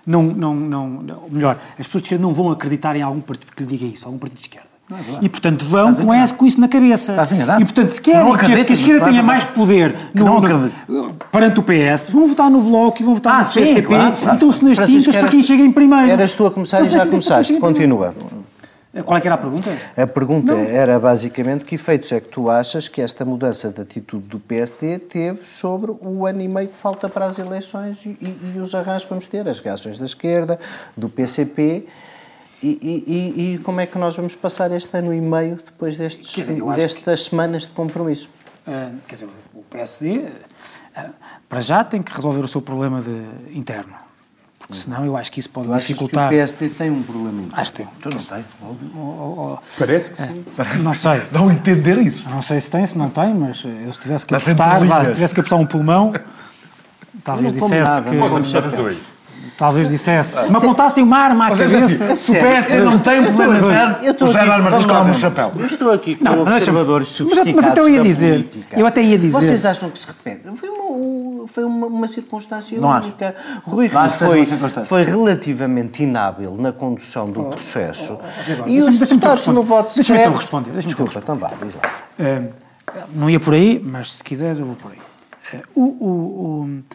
[0.06, 3.52] não, não, não, não- melhor, as pessoas de esquerda não vão acreditar em algum partido
[3.54, 4.66] que lhe diga isso, algum partido de esquerda.
[5.20, 7.10] e, portanto, vão com, esse, com isso na cabeça.
[7.10, 7.60] Estás enganado.
[7.60, 11.58] E, portanto, se Que querem que, que a esquerda tenha mais poder no- no- perante
[11.58, 14.30] o PS, vão votar no Bloco e vão votar Ah, no sim, PCP claro, claro.
[14.30, 16.08] e estão-se nas Francisco, tintas para quem chega em primeiro.
[16.08, 17.52] Eras tu a começar e Estão-se já começaste.
[17.54, 18.14] Continua.
[19.04, 19.70] Qual é que era a pergunta?
[19.96, 24.26] A pergunta era basicamente que efeitos é que tu achas que esta mudança de atitude
[24.26, 28.52] do PSD teve sobre o ano e meio que falta para as eleições e, e-
[28.56, 30.58] e os arranjos que vamos ter, as reações da esquerda,
[30.96, 31.86] do PCP
[32.62, 36.62] e, e- como é que nós vamos passar este ano e meio depois destes, dizer,
[36.74, 38.30] destas semanas de compromisso?
[38.66, 40.24] Ah, quer dizer, o PSD,
[40.96, 41.10] ah,
[41.48, 43.10] para já, tem que resolver o seu problema de,
[43.52, 43.94] interno.
[44.66, 46.28] Porque senão eu acho que isso pode Tu achas que o dificultar.
[46.28, 47.44] PSD tem um problema?
[47.52, 47.88] Acho que tem.
[48.02, 48.44] Tu não tens.
[49.78, 50.44] Parece que sim.
[50.82, 51.22] Não sei.
[51.30, 52.28] Não entender isso.
[52.28, 55.34] Não sei se tem, se não tem, mas eu se tivesse que apostar, se tivesse
[55.34, 56.12] que apostar um pulmão,
[57.22, 58.16] talvez dissesse nada, que.
[58.16, 59.15] não Vamos apostar os dois.
[59.56, 60.44] Talvez dissesse.
[60.44, 62.04] Se me apontassem uma arma à Mas é cabeça.
[62.04, 63.32] assim, sério, PSD eu- não eu
[64.14, 65.14] problema José aqui- Armas leva um ver.
[65.14, 65.52] chapéu.
[65.56, 68.78] Eu estou aqui com Não, observadores mas sofisticados mas eu ia dizer, política.
[68.80, 70.42] eu até ia dizer- Vocês acham que se repete?
[70.56, 73.08] Foi uma, foi uma, uma circunstância Não acho.
[73.08, 73.34] única.
[73.64, 78.12] Rui Rio acho que seja foi, foi relativamente inábil na condução do processo.
[78.12, 81.36] Eduardo, e deixa-me- os deixa-me então deputados no voto Deixa-me então responder, então Desculpa, então
[81.36, 81.82] vá, diz lá.
[82.20, 84.98] Ah, não ia por aí, mas se quiseres eu vou por aí.
[85.54, 86.94] Ah, o- ah,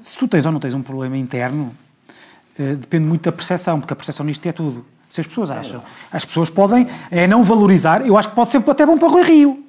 [0.00, 1.74] se tu tens ou não tens um problema interno,
[2.58, 4.84] ah, depende muito da percepção, porque a percepção nisto é tudo.
[5.08, 8.62] Se as pessoas acham, as pessoas podem é não valorizar, eu acho que pode ser
[8.66, 9.64] até bom para Rui Rio.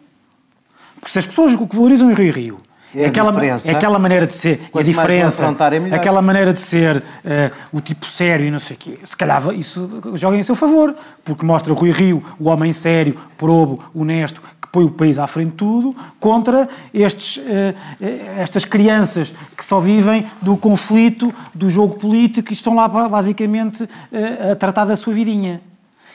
[0.95, 2.59] Porque se as pessoas o que valorizam em Rui Rio
[2.93, 5.55] É é, aquela, é aquela maneira de ser, e a Quanto diferença,
[5.91, 9.15] é aquela maneira de ser eh, o tipo sério e não sei o quê, se
[9.15, 14.41] calhar isso joga em seu favor, porque mostra Rui Rio, o homem sério, probo, honesto,
[14.77, 19.79] põe o país à frente de tudo, contra estes, eh, eh, estas crianças que só
[19.79, 25.15] vivem do conflito, do jogo político e estão lá basicamente eh, a tratar da sua
[25.15, 25.59] vidinha.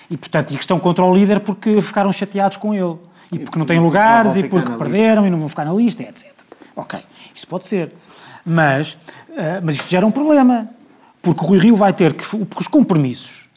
[0.08, 2.96] E, portanto, e que estão contra o líder porque ficaram chateados com ele.
[3.32, 6.30] E porque não têm lugares, e porque perderam, e não vão ficar na lista, etc.
[6.76, 7.00] Ok,
[7.34, 7.92] isso pode ser.
[8.46, 8.96] Mas,
[9.62, 10.68] mas isto gera um problema.
[11.20, 12.24] Porque o Rui Rio vai ter que...
[12.24, 13.48] Porque os compromissos...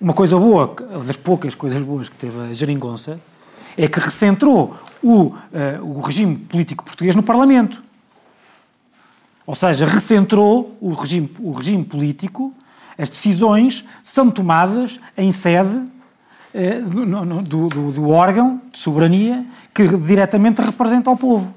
[0.00, 0.74] Uma coisa boa,
[1.06, 3.20] das poucas coisas boas que teve a Geringonça,
[3.76, 7.82] é que recentrou o, eh, o regime político português no Parlamento.
[9.46, 12.52] Ou seja, recentrou o regime, o regime político,
[12.96, 15.82] as decisões são tomadas em sede
[16.84, 21.52] no- do- do- do órgão de soberania que diretamente representa o povo.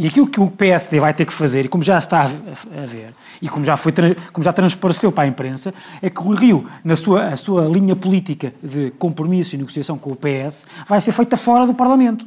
[0.00, 3.12] E aquilo que o PSD vai ter que fazer, e como já está a ver,
[3.42, 3.92] e como já, foi,
[4.32, 7.94] como já transpareceu para a imprensa, é que o Rio, na sua, a sua linha
[7.94, 12.26] política de compromisso e negociação com o PS, vai ser feita fora do Parlamento.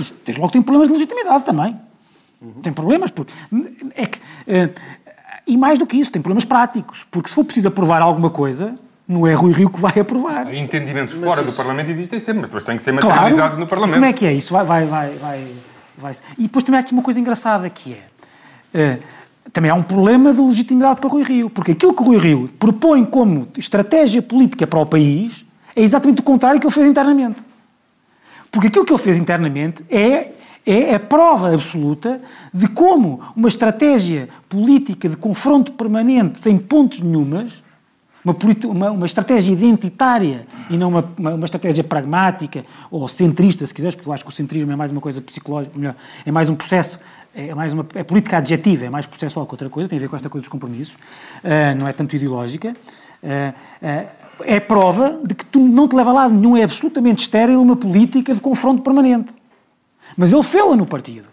[0.00, 1.78] Isso, desde logo, tem problemas de legitimidade também.
[2.60, 3.32] Tem problemas, porque.
[3.94, 4.70] É que, eh,
[5.46, 7.06] e mais do que isso, tem problemas práticos.
[7.08, 8.74] Porque se for preciso aprovar alguma coisa,
[9.06, 10.52] não é Rui Rio que vai aprovar.
[10.52, 13.08] Entendimentos fora do Parlamento existem sempre, mas depois têm que ser Claro.
[13.08, 13.94] materializados no Parlamento.
[13.94, 14.32] Como é que é?
[14.32, 15.46] Isso vai, vai, vai, vai,
[16.00, 18.02] vai- E depois também há aqui uma coisa engraçada que é.
[18.74, 18.98] eh,
[19.52, 21.50] também há um problema de legitimidade para Rui Rio.
[21.50, 26.22] Porque aquilo que Rui Rio propõe como estratégia política para o país é exatamente o
[26.22, 27.40] contrário que ele fez internamente.
[28.50, 30.32] Porque aquilo que ele fez internamente é,
[30.66, 32.20] é a prova absoluta
[32.52, 37.62] de como uma estratégia política de confronto permanente, sem pontos nenhumas,
[38.24, 43.72] uma, uma, uma estratégia identitária e não uma, uma, uma estratégia pragmática ou centrista, se
[43.72, 46.50] quiseres, porque eu acho que o centrismo é mais uma coisa psicológica, melhor, é mais
[46.50, 46.98] um processo,
[47.34, 50.08] é mais uma é política adjetiva, é mais processual que outra coisa, tem a ver
[50.08, 50.96] com esta coisa dos compromissos,
[51.44, 52.76] ah, não é tanto ideológica.
[53.22, 54.04] Ah, ah,
[54.42, 57.76] é prova de que tu não te leva a lado nenhum, é absolutamente estéril uma
[57.76, 59.32] política de confronto permanente.
[60.16, 61.28] Mas ele fê-la no partido.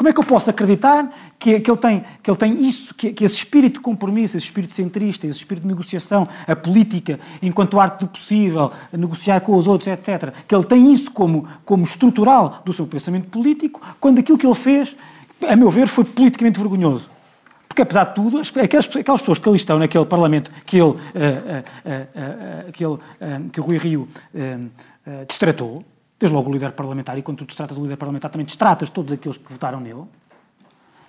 [0.00, 3.12] Como é que eu posso acreditar que, que, ele, tem, que ele tem isso, que,
[3.12, 7.78] que esse espírito de compromisso, esse espírito centrista, esse espírito de negociação, a política enquanto
[7.78, 11.84] arte do possível, a negociar com os outros, etc., que ele tem isso como, como
[11.84, 14.96] estrutural do seu pensamento político, quando aquilo que ele fez,
[15.46, 17.10] a meu ver, foi politicamente vergonhoso.
[17.68, 20.94] Porque, apesar de tudo, as- aquelas, aquelas pessoas que ali estão naquele Parlamento que ele,
[21.14, 24.56] eh, eh, eh, que, ele eh, que o Rui Rio eh,
[25.28, 25.84] destratou,
[26.20, 29.10] desde logo o líder parlamentar, e quando tu destratas o líder parlamentar, também destratas todos
[29.12, 30.02] aqueles que votaram nele,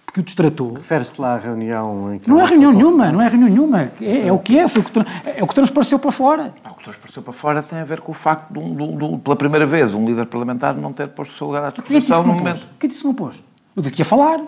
[0.05, 0.73] porque o destratou.
[0.73, 2.29] Refere-se lá à reunião em que.
[2.29, 3.91] Não é reunião nenhuma, não é reunião nenhuma.
[4.01, 4.99] É, é o que é, foi o que,
[5.39, 6.53] é o que transpareceu para fora.
[6.69, 8.97] O que transpareceu para fora tem a ver com o facto de, um- de um-
[8.97, 11.67] de um- pela primeira vez, um líder parlamentar não ter posto o seu lugar à
[11.67, 12.67] é que disposição que no momento.
[12.79, 13.43] Quem disse que não pôs?
[13.75, 14.39] Eu disse que ia falar.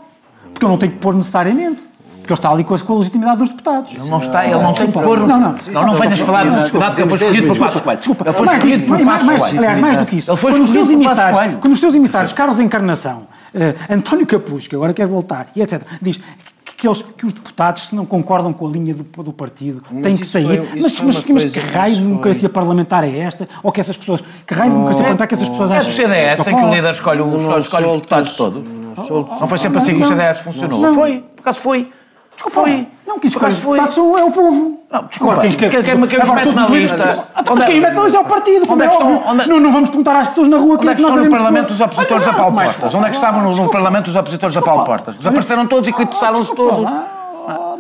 [0.54, 1.88] Porque eu não tenho que pôr necessariamente.
[2.24, 3.94] Porque ele está ali com a, com a legitimidade dos deputados.
[3.96, 5.20] Ele não está, ele não tem que Desculpa, pôr.
[5.20, 5.56] Não, não.
[5.74, 7.98] não, não venhas falar do Desculpa, deputado que ele foi escolhido por 10 Passos Coelho.
[8.00, 9.58] Desculpa, Ele foi mais, escolhido por Passos Coelho.
[9.60, 10.32] aliás, mais do que isso.
[10.32, 11.58] Ele foi quando os seus escolhido por Passos emissários, Coelho.
[11.62, 15.82] quando os seus emissários, Carlos Encarnação, eh, António Capuz, que agora quer voltar, e etc.,
[16.02, 16.18] diz
[16.64, 19.84] que, que eles, que os deputados, se não concordam com a linha do, do partido,
[19.92, 20.46] Mas têm que sair.
[20.66, 23.50] foi- mas, mas, mas que raio de democracia foi- parlamentar é esta?
[23.62, 24.24] Ou que essas pessoas.
[24.48, 25.90] Que raio de democracia parlamentar é que essas pessoas É acham?
[25.92, 28.64] do CDS em que o líder escolhe, Não os deputados todos.
[28.64, 29.28] Não.
[29.42, 30.80] Não foi sempre assim que o Não, CDS funcionou.
[30.80, 30.94] não.
[30.94, 31.92] Foi, por acaso foi.
[32.36, 32.88] Desculpa, Foi.
[33.08, 33.78] Não, quem Por escolhe foi.
[33.78, 34.80] deputados é o povo.
[34.92, 37.28] Não, desculpa, quem- quem- quem os agora, mete todos na os líderes- lista?
[37.36, 38.90] Ah, Mas é- quem os mete na lista é o partido, como Onde é é
[38.90, 40.96] que estão- é- Não, não vamos perguntar às pessoas na rua Onde quem é é
[40.96, 42.94] que que nós estão no Parlamento os opositores a Paulo Portas?
[42.96, 45.16] Onde é que estavam no, Parlamento os opositores a Paulo Portas?
[45.18, 46.90] Desapareceram todos, eclipsaram-se Desculpa todos.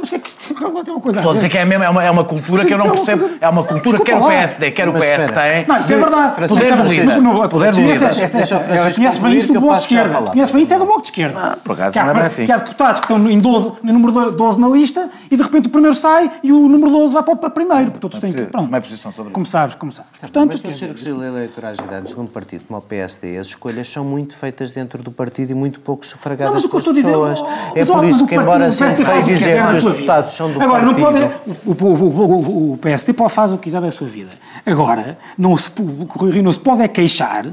[0.04, 1.90] Mas que é que isto tem uma coisa Estou a dizer que é, mesmo, é,
[1.90, 3.30] uma, é uma cultura que eu não é percebo.
[3.40, 4.28] É uma cultura que quer o.
[4.28, 5.66] PSD, quer o Mas PS tem.
[5.66, 6.36] Não, isto é verdade.
[6.36, 8.66] Poder no- Poder Francisco
[8.98, 10.22] Conheces bem isso do Bloco de Esquerda.
[10.24, 11.40] Conheces bem isso é do Bloco de Esquerda.
[11.40, 12.46] Ah, por acaso Que há- não é bem assim.
[12.46, 15.42] Que há deputados que estão em 12, no número do- 12 na lista e de
[15.44, 17.86] repente o primeiro sai e o número 12 vai para o primeiro.
[17.86, 18.42] Porque todos têm que.
[18.44, 18.68] Pronto.
[18.68, 19.52] Uma posição sobre Como isso.
[19.54, 20.12] sabes, como sabes.
[20.20, 24.04] Portanto, Mas nos círculos eleitorais grandes de um partido como o PSD, as escolhas são
[24.04, 27.04] muito feitas dentro do partido e muito pouco sufragadas pelas dizer.
[27.06, 27.42] pessoas.
[27.74, 31.24] É por isso que, embora que dizer que os deputados são do Agora, não pode,
[31.66, 34.32] o, o, o, o, PSD pode fazer o que quiser da sua vida.
[34.66, 37.46] Agora, não se, o Rui Rio não se pode é queixar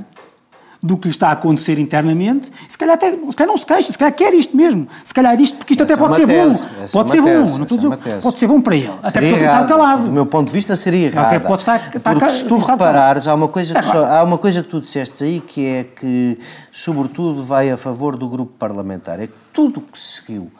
[0.82, 2.50] do que lhe está a acontecer internamente.
[2.66, 4.88] Se calhar, até, se calhar não se queixa, se calhar quer isto mesmo.
[5.04, 6.72] Se calhar isto, porque isto Essa até é pode ser tese, bom.
[6.72, 7.28] é Pode uma ser bom.
[7.28, 8.88] Não essa estou a é dizer, pode ser bom para ele.
[9.02, 10.04] Até Seria porque ele está calado.
[10.04, 11.26] Do meu ponto de vista, seria errado.
[11.26, 14.22] até pode estar- está Porque se tu reparares, há uma, coisa que É, só- há
[14.22, 16.38] uma coisa que tu disseste aí que é que,
[16.72, 19.20] sobretudo, vai a favor do grupo parlamentar.
[19.20, 20.50] É que tudo o que se seguiu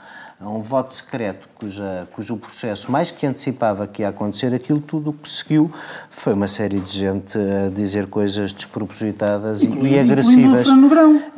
[0.43, 5.11] a um voto secreto cuja, cujo processo mais que antecipava que ia acontecer, aquilo tudo
[5.11, 5.71] o que seguiu
[6.11, 10.65] foi uma série de gente a dizer coisas despropositadas e- e o agressivas.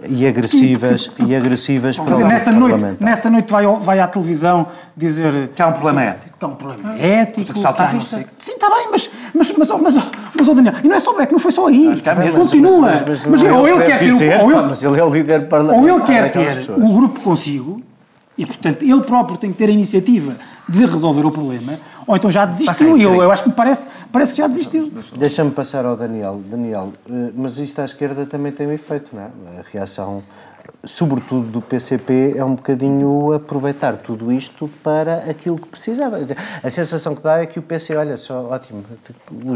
[0.09, 4.07] E agressivas, e agressivas Quer para o dizer, nessa noite, nessa noite vai, vai à
[4.07, 6.39] televisão dizer Que há um problema ético.
[6.39, 7.53] que há um problema ético.
[7.53, 8.25] que salta à vista.
[8.39, 11.21] Sim, está bem, mas, mas, mas, mas, mas, mas, ó, Daniel, e não é só
[11.21, 11.89] é que não foi só aí.
[11.89, 12.39] Mesmo.
[12.39, 12.81] Continua.
[12.83, 14.53] Mas, mas, Mas, não ou é o ele que quer ter, o- ou
[14.93, 15.83] ele, é o líder parlamentar.
[15.83, 17.83] ou ele quer ter o grupo consigo
[18.37, 20.37] e, portanto, ele próprio tem que ter a iniciativa
[20.69, 22.97] de resolver o problema, ou então já desistiu.
[22.97, 24.91] E eu, eu acho que me parece, parece que já desistiu.
[25.17, 26.41] Deixa-me passar ao Daniel.
[26.47, 29.27] Daniel, eh, mas isto à esquerda também tem um efeito, não é?
[29.59, 30.23] A reação,
[30.85, 36.19] sobretudo do PCP, é um bocadinho aproveitar tudo isto para aquilo que precisava.
[36.63, 38.85] A sensação que dá é que o PC, olha só, ótimo,
[39.31, 39.55] o,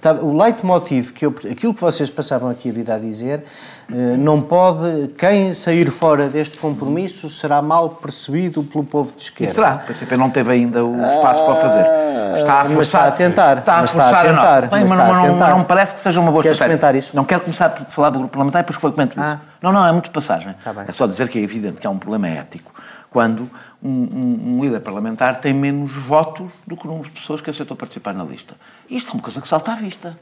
[0.00, 3.42] tá- o leitmotiv, que eu, aquilo que vocês passavam aqui a vida a dizer,
[3.90, 9.24] eh, não pode, quem sair fora deste compromisso será mal percebido pelo povo de E
[9.24, 9.54] esquerda.
[9.54, 9.80] será?
[9.82, 11.86] O PCP não teve ainda o espaço para fazer.
[12.34, 13.02] Está a mas forçar.
[13.08, 14.26] está a tentar, Está a mas está a forçar.
[14.26, 14.34] não.
[14.42, 15.50] tentar, Tem, mas mas não, não- tentar.
[15.50, 16.78] não parece que seja uma boa Queres estratégia.
[16.78, 17.16] comentar isso?
[17.16, 19.20] Não quero começar por falar do grupo parlamentar, depois depois comento isso.
[19.26, 19.40] Ah.
[19.62, 20.54] Não, não, é muito de passagem.
[20.62, 20.84] Tá bem.
[20.86, 22.72] é só dizer que é evidente que há um problema ético
[23.10, 23.50] quando
[23.82, 27.48] um, um- um líder parlamentar tem menos votos do que o número de pessoas que
[27.50, 28.54] aceitou participar na lista.
[28.90, 30.18] Isto é uma coisa que salta à vista.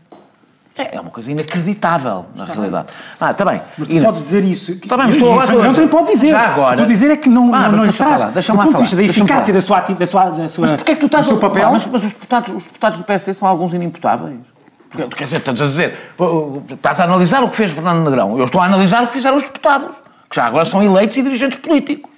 [0.77, 2.89] É, é uma coisa inacreditável, na realidade.
[3.21, 3.61] Ah, está bem.
[3.79, 4.73] Mas tu Ina- podes dizer isso.
[4.73, 6.31] Está bem, mas estou agora- Não tem pode dizer.
[6.31, 8.09] Já O que agora- estou a dizer é que não, Ah, não, não lhe deixa-me
[8.09, 8.21] traz.
[8.23, 10.73] falar, deixa-me do ponto de vista da eficácia da sua, da sua, da sua, Mas
[10.73, 11.71] porquê é que tu estás do seu papel.
[11.71, 14.37] Mas, mas os, deputados, os deputados do PSD são alguns inimputáveis.
[14.97, 15.99] Porque, quer dizer, estás a dizer,
[16.71, 18.39] estás a analisar o que fez Fernando Negrão.
[18.39, 19.91] Eu estou a analisar o que fizeram os deputados,
[20.31, 22.13] que já agora são eleitos e dirigentes políticos.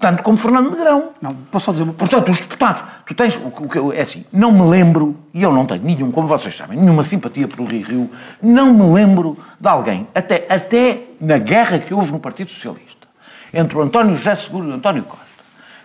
[0.00, 1.10] Tanto como Fernando Negrão.
[1.22, 4.50] Não, posso só dizer uma Portanto, os deputados, tu tens, o, que- é assim, não
[4.50, 8.10] me lembro, e eu não tenho nenhum, como vocês sabem, nenhuma simpatia pelo Rio Rio,
[8.42, 13.06] não me lembro de alguém, até, até na guerra que houve no Partido Socialista,
[13.52, 15.23] entre o António José Seguro e o António Costa,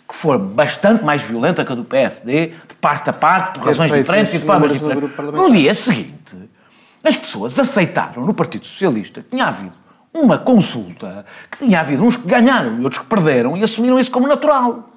[0.10, 3.92] que foi bastante mais violenta que a do PSD, de parte a parte, por razões
[3.92, 5.16] diferentes e de formas diferentes.
[5.32, 6.36] No dia seguinte,
[7.04, 9.76] as pessoas aceitaram no Partido Socialista que tinha havido
[10.12, 14.10] uma consulta, que tinha havido uns que ganharam e outros que perderam e assumiram isso
[14.10, 14.90] como natural.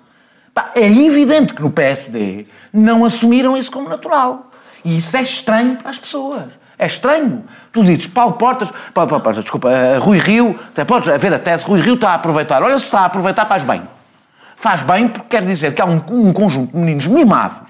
[0.74, 4.50] É evidente que no PSD não assumiram isso como natural.
[4.82, 6.44] E isso é estranho para as pessoas.
[6.78, 7.44] É estranho.
[7.70, 11.38] Tu dizes, Paulo Portas, Paulo, Paulo Portas, desculpa, eh, Rui Rio, até podes ver a
[11.38, 12.62] tese, Rui Rio está a aproveitar.
[12.62, 13.82] Olha, se está a aproveitar, faz bem.
[14.62, 17.68] Faz bem porque quer dizer que há um, um conjunto de meninos mimados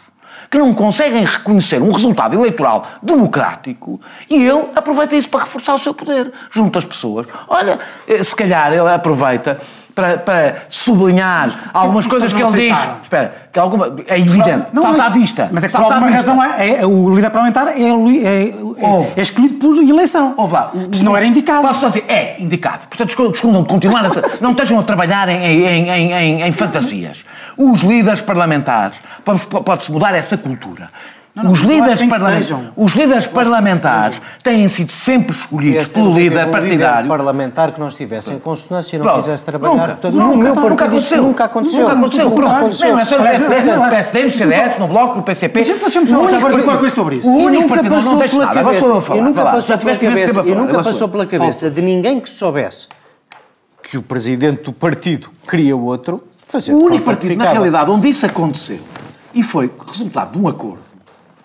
[0.50, 5.78] que não conseguem reconhecer um resultado eleitoral democrático e ele aproveita isso para reforçar o
[5.78, 7.26] seu poder junto às pessoas.
[7.48, 9.58] Olha, eh, se calhar ele aproveita
[9.94, 12.78] para, para sublinhar algumas coisas mas que não ele diz.
[13.02, 15.48] Espera, que alguma, é evidente, Não, salta mas- à vista.
[15.52, 19.20] Mas é que por alguma razão é, é- o líder parlamentar é, é- é- é
[19.20, 20.34] escolhido por eleição.
[20.36, 21.62] Ouve lá, o- Se não era indicado.
[21.66, 22.86] Posso só dizer, é indicado.
[22.88, 27.24] Portanto, escondam, continuar a, não estejam a trabalhar em, em- em- em- em fantasias.
[27.56, 28.96] Os líderes parlamentares,
[29.64, 30.88] pode-se mudar essa cultura.
[31.34, 32.68] Não, não, os, líderes bem que parlamen- sejam.
[32.76, 37.08] os líderes parlamentares têm sido sempre escolhidos Este pelo nunca líder um partidário.
[37.08, 39.20] parlamentar que não estivesse em consonsóncia e não Pronto.
[39.20, 39.72] quisesse trabalhar.
[39.74, 39.86] Nunca.
[39.92, 40.36] Portanto, Nunca.
[40.36, 41.22] meu Nunca partido isso aconteceu.
[41.22, 41.80] nunca aconteceu.
[41.80, 42.28] Nunca aconteceu.
[42.30, 42.88] Nunca aconteceu.
[42.92, 45.64] Não, é só no PSD, no aliás, PSD, no CDS, no Bloco, no PCP.
[45.64, 47.28] Gente, deixa-me só O único dizer partido- qualquer coisa sobre isso.
[47.28, 48.60] O único nunca partido, não, não pela nada.
[48.60, 49.18] Agora sou eu a cabeça, falar.
[49.18, 52.88] e nunca passou pela cabeça, e nunca passou pela cabeça de ninguém que soubesse
[53.82, 56.74] que o presidente do partido queria outro fazer.
[56.74, 58.80] O único partido, na realidade, onde isso aconteceu
[59.34, 60.91] e foi resultado de um acordo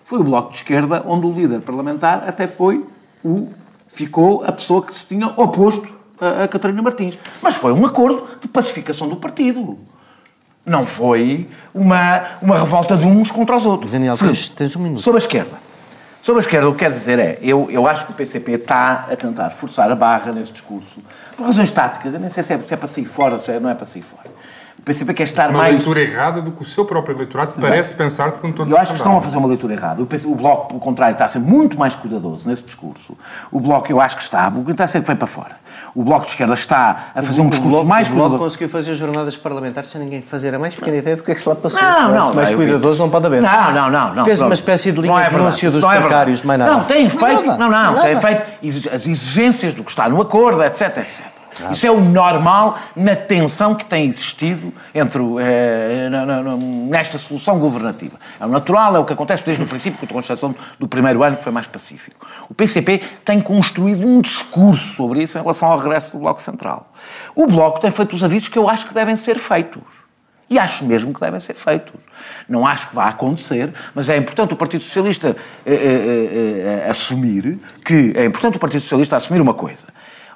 [0.08, 2.82] foi o Bloco de Esquerda, onde o líder parlamentar até foi
[3.22, 3.48] o.
[3.88, 5.86] ficou a pessoa que se tinha oposto
[6.18, 7.18] a, a Catarina Martins.
[7.42, 9.78] Mas foi um acordo de pacificação do partido.
[10.64, 13.90] Não foi uma, uma revolta de uns contra os outros.
[13.90, 15.00] Daniel, Segundo, tens- tens um minuto.
[15.02, 15.68] Sobre a esquerda.
[16.22, 19.06] Sobre a esquerda, o que quer dizer é, eu, eu acho que o PCP está
[19.10, 21.00] a tentar forçar a barra nesse discurso,
[21.36, 23.60] por razões táticas, eu nem sei se é, se é para sair fora, se é-
[23.60, 24.28] não é para sair fora.
[24.88, 25.74] O PCP quer estar Uma mais...
[25.74, 28.96] leitura errada do que o seu próprio eleitorado parece pensar segundo todos Eu acho que
[28.96, 30.00] estão a fazer uma leitura errada.
[30.02, 33.14] O PC O Bloco, pelo contrário, está a ser muito mais cuidadoso nesse discurso.
[33.52, 35.56] O Bloco, eu acho que está, o que está a ser que vem para fora.
[35.94, 38.44] O Bloco de Esquerda está a fazer um O discurso Bloco- mais o Bloco cuidadoso.
[38.48, 41.40] conseguiu fazer jornadas parlamentares sem ninguém fazer a mais pequena ideia do que é que
[41.42, 41.82] se lá passou.
[41.82, 43.42] Não, não, mais não, eu cuidadoso não pode haver.
[43.42, 44.14] Não, não, não.
[44.14, 46.70] não Fez uma espécie de linha Não é de denúncia dos não é mais nada.
[46.72, 47.46] Não, tem Mais feito.
[47.58, 48.42] não, não, mais tem feito
[48.94, 51.37] as exigências do que está no acordo, etc, etc.
[51.72, 57.58] Isso é o normal na tensão que tem existido entre, eh, na- na- nesta solução
[57.58, 58.18] governativa.
[58.40, 61.22] É o natural, é o que acontece desde o princípio, com a Constituição do primeiro
[61.22, 62.26] ano, que foi mais pacífico.
[62.48, 66.92] O PCP tem construído um discurso sobre isso em relação ao regresso do Bloco Central.
[67.34, 69.82] O Bloco tem feito os avisos que eu acho que devem ser feitos.
[70.50, 71.92] E acho mesmo que devem ser feitos.
[72.48, 75.36] Não acho que vá acontecer, mas é importante o Partido Socialista
[75.66, 78.12] eh, eh, eh, assumir que.
[78.16, 79.88] É importante o Partido Socialista assumir uma coisa.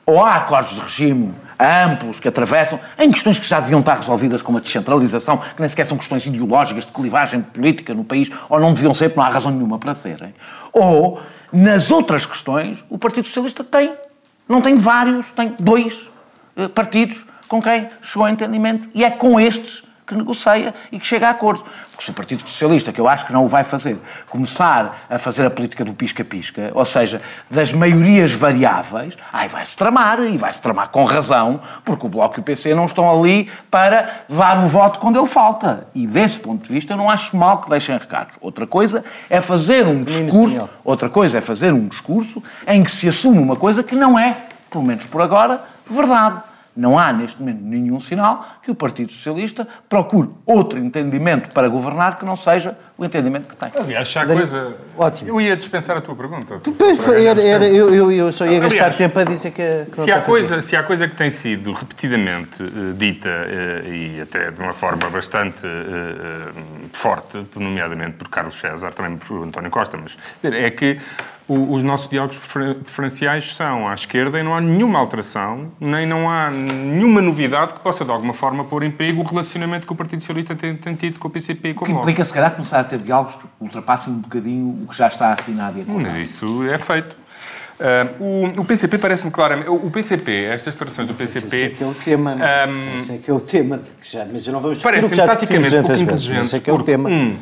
[0.05, 4.43] Ou há acordos de regime amplos que atravessam, em questões que já deviam estar resolvidas,
[4.43, 8.59] como a descentralização, que nem sequer são questões ideológicas, de clivagem política no país, ou
[8.59, 10.35] não deviam ser, porque não há razão nenhuma para serem.
[10.73, 11.21] Ou,
[11.53, 13.93] nas outras questões, o Partido Socialista tem.
[14.49, 16.11] Não tem vários, tem dois
[16.57, 21.07] eh, partidos com quem chegou a entendimento e é com estes que negocia e que
[21.07, 21.65] chega a acordo.
[21.91, 23.99] Porque se o Partido Socialista, que eu acho que não o vai fazer,
[24.29, 30.21] começar a fazer a política do pisca-pisca, ou seja, das maiorias variáveis, aí vai-se tramar,
[30.21, 34.23] e vai-se tramar com razão, porque o Bloco e o PC não estão ali para
[34.29, 35.87] dar o voto quando ele falta.
[35.95, 38.35] E desse ponto de vista eu não acho mal que deixem recados.
[38.41, 43.09] Outra coisa é fazer um discurso, outra coisa é fazer um discurso em que se
[43.09, 44.37] assume uma coisa que não é,
[44.71, 46.52] pelo menos por agora, verdade.
[46.75, 52.19] Não há, neste momento, nenhum sinal que o Partido Socialista procure outro entendimento para governar
[52.19, 53.71] que não seja o entendimento que tem.
[53.75, 54.77] Aliás, há coisa...
[54.97, 55.31] Ótimo.
[55.31, 56.61] Eu ia dispensar a tua pergunta.
[56.79, 60.01] Pois, era, era- eu, eu, eu só ia Aliás, gastar tempo a dizer que, que
[60.03, 64.51] Se há, coisa, se há coisa que tem sido repetidamente eh, dita eh, e até
[64.51, 66.53] de uma forma bastante eh,
[66.93, 70.99] forte, nomeadamente por Carlos César, também por António Costa, mas é que
[71.49, 76.07] o- os nossos diálogos prefer- preferenciais são à esquerda e não há nenhuma alteração, nem
[76.07, 79.93] não há nenhuma novidade que possa de alguma forma pôr em perigo o relacionamento que
[79.93, 82.33] o Partido Socialista tem, tem tido com o PCP e com o Que implica, se
[82.33, 85.83] calhar, começar a ter diálogos que ultrapassem um bocadinho o que já está assinado e
[85.83, 86.05] acordado.
[86.15, 87.17] Mas isso é feito.
[87.81, 89.69] Ah, o, o PCP parece-me claramente.
[89.69, 91.47] O, o PCP, estas declarações do PCP.
[91.57, 92.97] Esse é que é o tema, não é?
[92.97, 95.17] Esse é que é o tema, de que já, mas já não vamos Parecem que
[95.17, 96.47] já praticamente pouco 200 vezes, inteligentes.
[96.47, 97.09] esse é que é o tema.
[97.09, 97.37] um,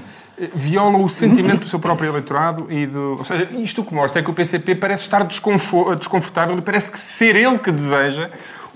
[0.55, 3.17] viola o sentimento do seu próprio eleitorado e do.
[3.19, 6.63] Ou seja, isto o que mostra é que o PCP parece estar desconfo- desconfortável e
[6.63, 8.31] parece que ser ele que deseja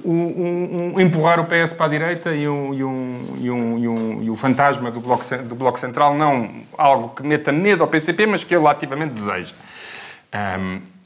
[0.04, 4.36] um- um- empurrar o PS para a direita e, um, e, um, e, e, o
[4.36, 8.54] fantasma do bloco, do bloco Central não algo que meta medo ao PCP, mas que
[8.54, 9.54] ele ativamente deseja.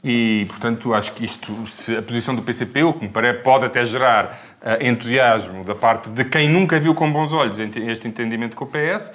[0.03, 3.65] E, portanto, acho que isto, se a posição do PCP, o que me parece, pode
[3.65, 8.55] até gerar ah, entusiasmo da parte de quem nunca viu com bons olhos este entendimento
[8.55, 9.11] com o PS,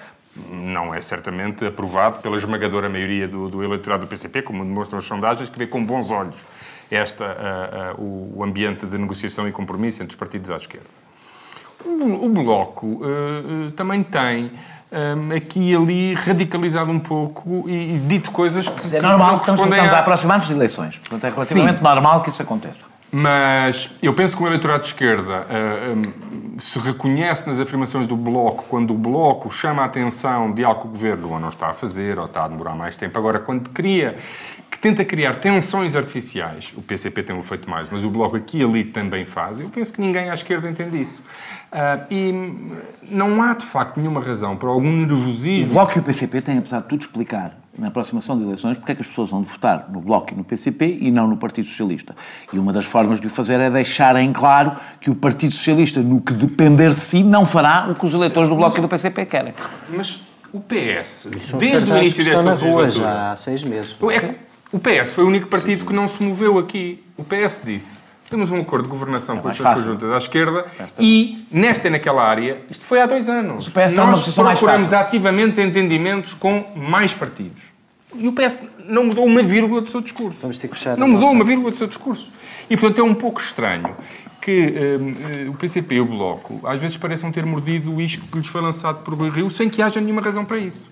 [0.51, 5.05] não é certamente aprovado pela esmagadora maioria do, do eleitorado do PCP, como demonstram as
[5.07, 6.37] sondagens, que vê com bons olhos
[6.91, 10.87] esta, ah, o, ambiente de negociação e compromisso entre os partidos à esquerda.
[11.85, 14.51] O, o Bloco ah, também tem
[14.93, 19.33] ah, aqui e ali radicalizado um pouco e, e dito coisas que, É que normal,
[19.33, 20.99] não estamos, estamos a aproximar-nos de eleições.
[20.99, 22.85] Portanto, é relativamente normal que isso aconteça.
[23.11, 28.17] mas eu penso que o eleitorado de esquerda, ah, hum, se reconhece nas afirmações do
[28.17, 31.69] Bloco quando o Bloco chama a atenção de algo que o Governo ou não está
[31.69, 33.19] a fazer ou está a demorar mais tempo.
[33.19, 34.17] Agora, quando cria,
[34.75, 38.59] que tenta criar tensões artificiais, o PCP tem um feito mais, mas o Bloco aqui
[38.59, 41.23] e ali também faz, eu penso que ninguém à esquerda entende isso.
[41.71, 42.33] Ah, e
[43.09, 45.75] não há, de facto, nenhuma razão para algum O nervosismo...
[45.75, 48.95] Bloco e o PCP têm, apesar de tudo, explicar na aproximação de eleições porque é
[48.97, 51.69] que as pessoas vão de votar no Bloco e no PCP e não no Partido
[51.69, 52.17] Socialista.
[52.53, 56.01] E uma das formas de o fazer é deixar em claro que o Partido Socialista,
[56.01, 58.89] no que depender de si, não fará o que os eleitores do Bloco e do
[58.89, 59.55] PCP querem.
[59.89, 60.21] Mas
[60.53, 62.91] o PS, desde o início desta na rua legislatura...
[62.91, 63.97] já há seis meses.
[64.13, 67.03] É o PS foi o único partido que não se moveu aqui.
[67.17, 67.99] O PS disse:
[68.29, 70.67] temos um acordo de governação com as conjuntas à esquerda
[70.99, 73.69] e, nesta e naquela área, isto foi há dois anos.
[73.69, 77.73] o PS Nós procuramos ativamente entendimentos com mais partidos.
[78.17, 80.39] E o PS não mudou uma vírgula do seu discurso.
[80.41, 82.31] Vamos ter que fechar Não mudou nossa- uma vírgula do seu discurso.
[82.71, 83.95] E, portanto, é um pouco estranho
[84.41, 88.27] que hum, eh, o PCP e o Bloco às vezes pareçam ter mordido o isco
[88.31, 90.91] que lhes foi lançado por Rio sem que haja nenhuma razão para isso.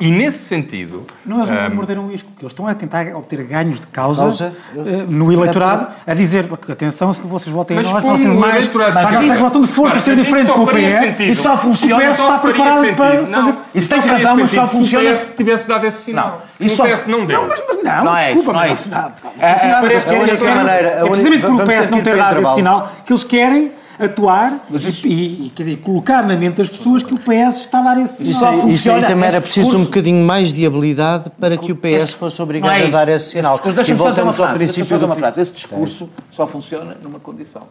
[0.00, 1.04] E, nesse sentido...
[1.24, 3.86] Não, eles não hum, morderam o isco, porque eles estão a tentar obter ganhos de
[3.86, 4.52] causa, Causa?
[4.74, 8.68] eh, no eleitorado, a dizer, atenção, se vocês votem Mas em nós, nós temos mais,
[8.74, 11.20] mas a nossa relação de forças Mas ser diferente com o PS.
[11.20, 12.96] Isso só funciona- o PS está preparado sentido.
[12.96, 13.54] para Não, fazer...
[13.74, 16.42] Isso tem razão, mas só funciona- Se o PS tivesse dado esse sinal.
[16.58, 17.40] Não, isso o só- PS não deu.
[17.42, 18.88] Não, mas, mas não, Não é desculpa, não é mas isso.
[18.88, 20.54] não, É, funcionar é, dessa a única maneira.
[20.64, 23.72] maneira- a É precisamente por o PS não ter dado esse sinal que eles querem
[23.98, 24.66] atuar
[25.04, 28.00] e, e, quer dizer, colocar na mente das pessoas que o PS está a dar
[28.00, 28.52] esse Isso, sinal.
[28.52, 31.76] aí- isso aí funciona também era preciso um bocadinho mais de habilidade para que o
[31.76, 32.90] PS fosse obrigado é a isso.
[32.90, 33.54] dar esse Esse sinal.
[33.54, 34.32] discurso- E Deixa-me uma frase.
[34.32, 35.06] deixa-me princípio do...
[35.06, 35.40] uma frase.
[35.40, 37.62] Esse discurso só funciona numa condição.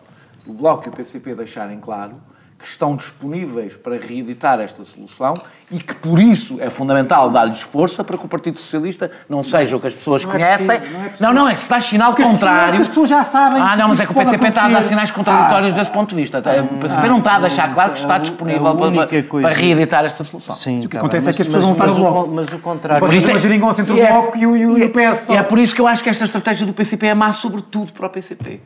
[0.47, 2.13] O Bloco e o PCP deixarem claro
[2.61, 5.33] que estão disponíveis para reeditar esta solução
[5.71, 9.75] e que, por isso, é fundamental dar-lhes força para que o Partido Socialista não seja
[9.75, 10.67] o que as pessoas não é conhecem.
[10.67, 12.69] preciso, não é não, não, é que se dá sinal Porque as pessoas- contrário.
[12.71, 14.69] porque as pessoas já sabem Ah, não, mas que é que o PCP está a
[14.69, 16.39] dar sinais contraditórios desse ponto de vista.
[16.39, 19.47] O PCP não está a deixar claro que está disponível a para, única para, coisa-
[19.47, 20.53] para reeditar esta solução.
[20.55, 22.09] Sim, O que tá acontece bem, é que as mas- pessoas vão mas votar no
[22.09, 22.35] o Bloco.
[22.35, 23.05] Mas o contrário...
[23.07, 25.29] Por isso é geringonça entre o é- Bloco e o, e o, e o PS.
[25.29, 28.05] É por isso que eu acho que esta estratégia do PCP é má, sobretudo para
[28.07, 28.59] o PCP.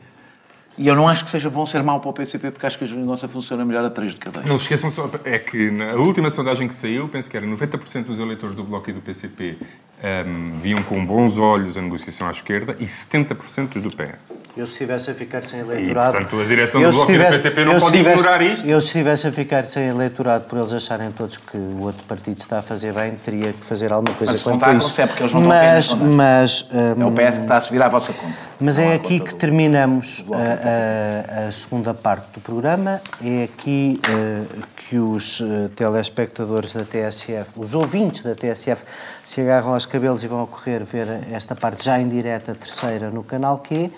[0.78, 2.84] E eu não acho que seja bom ser mau para o PCP, porque acho que
[2.84, 5.94] a geringonça funciona melhor a 3 de cada Não se esqueçam só, é que na
[5.94, 9.56] última sondagem que saiu, penso que era 90% dos eleitores do Bloco e do PCP
[10.02, 14.38] ehm, viam com bons olhos a negociação à esquerda e 70% dos do PS.
[14.56, 16.12] Eu se estivesse a ficar sem eleitorado...
[16.12, 18.42] portanto, a direção eu do se Bloco e do tivesse- PCP não pode tivesse- ignorar
[18.42, 18.66] isto.
[18.66, 22.38] Eu se estivesse a ficar sem eleitorado por eles acharem todos que o outro partido
[22.40, 24.76] está a fazer bem, teria que fazer alguma coisa Mas isso quanto não está a
[24.76, 24.86] isso.
[24.88, 27.56] acontecer, porque eles não estão mas, cair nas mas, É o hum, PS que está
[27.56, 28.34] a subir à vossa conta.
[28.58, 33.00] Mas Não é aqui que terminamos e a, a- a segunda parte do programa.
[33.22, 34.42] É aqui eh,
[34.76, 38.82] que os eh, telespectadores da TSF, os ouvintes da TSF,
[39.24, 43.10] se agarram aos cabelos e vão a correr ver esta parte já em direta, terceira,
[43.10, 43.90] no canal Q,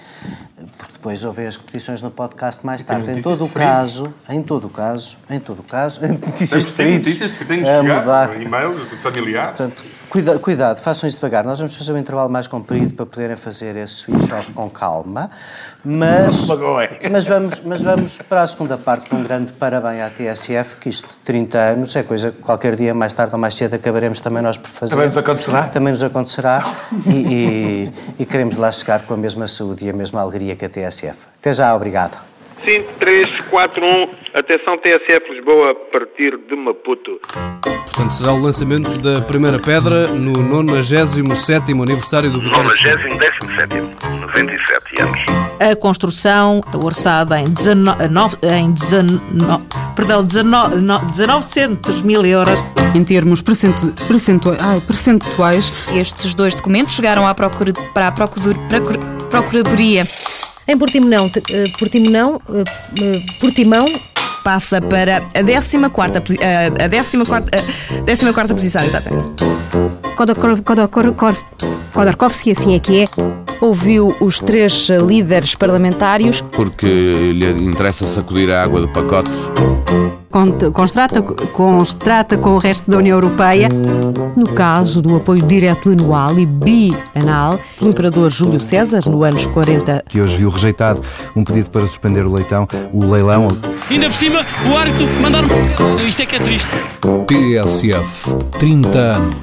[0.76, 3.10] porque depois ouvem as repetições no podcast mais tarde.
[3.10, 7.32] Em todo o caso, em todo o caso, em todo o caso, notícias de notícias
[7.32, 8.40] de a mudar.
[8.40, 9.46] e-mails de familiar.
[9.46, 11.44] Portanto, cuida- cuidado, façam isso devagar.
[11.44, 15.30] Nós vamos fazer um intervalo mais comprido para poderem fazer esse switch off com calma.
[15.84, 16.48] Mas,
[17.10, 20.88] mas, vamos, mas vamos para a segunda parte com um grande parabéns à TSF, que
[20.88, 24.20] isto de 30 anos é coisa que qualquer dia, mais tarde ou mais cedo, acabaremos
[24.20, 24.90] também nós por fazer.
[24.92, 25.62] Também nos acontecerá?
[25.68, 26.74] Também nos acontecerá.
[27.06, 30.64] E, e- e queremos lá chegar com a mesma saúde e a mesma alegria que
[30.64, 31.16] a TSF.
[31.40, 32.18] Até já, obrigado.
[32.64, 34.08] 5, 3, 4, 1.
[34.34, 37.18] Atenção TSF Lisboa a partir de Maputo.
[37.62, 43.08] Portanto, será o lançamento da primeira pedra no 97º aniversário do Vitória de Setúbal.
[43.08, 45.18] 97, 97 anos.
[45.60, 49.64] A construção orçada em, 19, em 19,
[49.96, 52.62] perdão, 19, no- 1900 mil euros.
[52.94, 58.54] Em termos percentu, percentu, ai, percentuais, Estes dois documentos chegaram à procura, para a procura,
[58.68, 58.98] procura-
[59.30, 60.02] Procuradoria.
[60.66, 62.64] Em Portimonão, te- eh, Portimonão, eh,
[63.02, 63.84] eh, Portimão,
[64.48, 65.78] Passa para a 14
[66.22, 67.16] posi- a, a 14
[68.24, 69.30] a 14 posição, exatamente.
[71.92, 73.08] Khodorkovsky, assim é que é,
[73.60, 79.30] ouviu os três líderes parlamentários Porque lhe interessa sacudir a água do pacote.
[80.30, 81.22] Constrata,
[82.36, 83.68] com o resto da União Europeia.
[84.36, 90.04] No caso do apoio direto anual e bianal pelo Imperador Júlio César, no anos 40
[90.08, 91.02] Que hoje viu rejeitado
[91.34, 93.48] um pedido para suspender o leitão, o leilão.
[93.90, 95.48] Ainda por cima, o árbitro mandaram.
[96.06, 96.70] Isto é que é triste.
[97.26, 99.36] TSF 30 anos.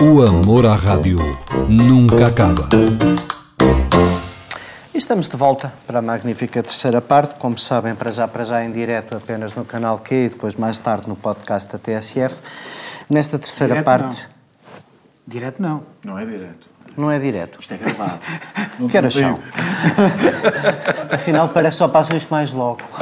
[0.00, 1.18] O amor à rádio
[1.68, 2.68] nunca acaba.
[4.94, 8.64] E estamos de volta para a magnífica terceira parte, como sabem, para já, para já
[8.64, 12.40] em direto apenas no canal Q e depois mais tarde no podcast da TSF.
[13.10, 14.28] Nesta terceira Direto parte...
[15.26, 15.82] Direto não.
[16.04, 16.68] Não é direto.
[16.96, 17.58] Não é direto.
[17.60, 18.18] Isto é gravado.
[18.90, 19.38] Que horas são?
[21.10, 22.80] Afinal, parece que só passam isto mais logo.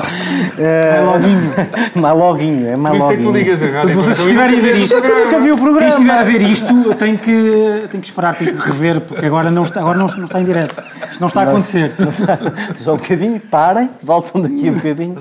[0.58, 1.52] É loguinho.
[1.94, 3.94] mais loguinho, é mais Por isso é que tu ligas a rádio.
[3.94, 5.78] Vocês estiverem a ver isto, Eu nunca vi o programa.
[5.78, 9.24] Quem estiver a ver isto, eu tenho que, tenho que esperar, tenho que rever, porque
[9.24, 10.82] agora não está, agora não, não está em direto.
[11.10, 11.92] Isto não está a acontecer.
[12.76, 15.16] Só um bocadinho, parem, voltam daqui um bocadinho.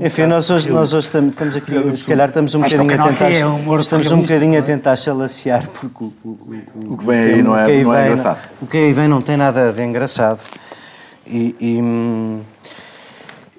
[0.00, 3.26] Enfim, nós hoje, nós hoje estamos, estamos aqui, se calhar estamos um bocadinho a tentar,
[3.26, 4.62] é estamos um bocadinho a não é?
[4.62, 6.38] tentar chalacear, porque o, o,
[6.88, 8.48] O que vem aí não é- o que aí não é vem engraçado.
[8.60, 10.40] O que aí vem não tem nada de engraçado.
[11.26, 12.42] E, e,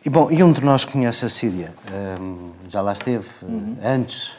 [0.06, 1.74] e, bom, e um de nós conhece a Síria,
[2.20, 3.78] Hum, já lá esteve Uhum.
[3.84, 4.34] antes,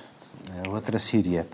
[0.64, 1.46] a outra Síria.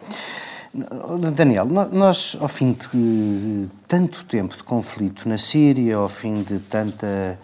[1.34, 7.36] Daniel, nós, ao fim de tanto tempo de conflito na Síria, ao fim de tanta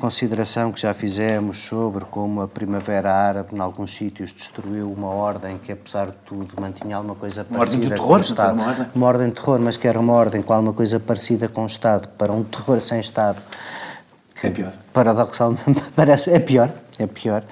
[0.00, 5.58] consideração que já fizemos sobre como a Primavera Árabe, em alguns sítios, destruiu uma ordem
[5.58, 8.32] que, apesar de tudo, mantinha alguma coisa Uma ordem parecida com terror, o mas era
[8.32, 8.54] Estado.
[8.54, 8.86] uma ordem.
[8.94, 11.66] Uma ordem de terror, mas que era uma ordem com alguma coisa parecida com o
[11.66, 13.40] Estado, para um terror sem Estado.
[14.34, 14.72] que, É pior.
[14.92, 17.44] Paradoxalmente, parece, é pior, é pior.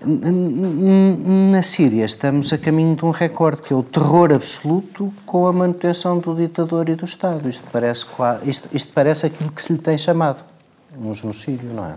[0.00, 5.52] Na Síria estamos a caminho de um recorde, que é o terror absoluto com a
[5.52, 7.48] manutenção do ditador e do Estado.
[7.48, 8.06] Isto parece,
[8.44, 10.44] isto, isto parece aquilo que se lhe tem chamado
[11.02, 11.94] um genocídio, não é?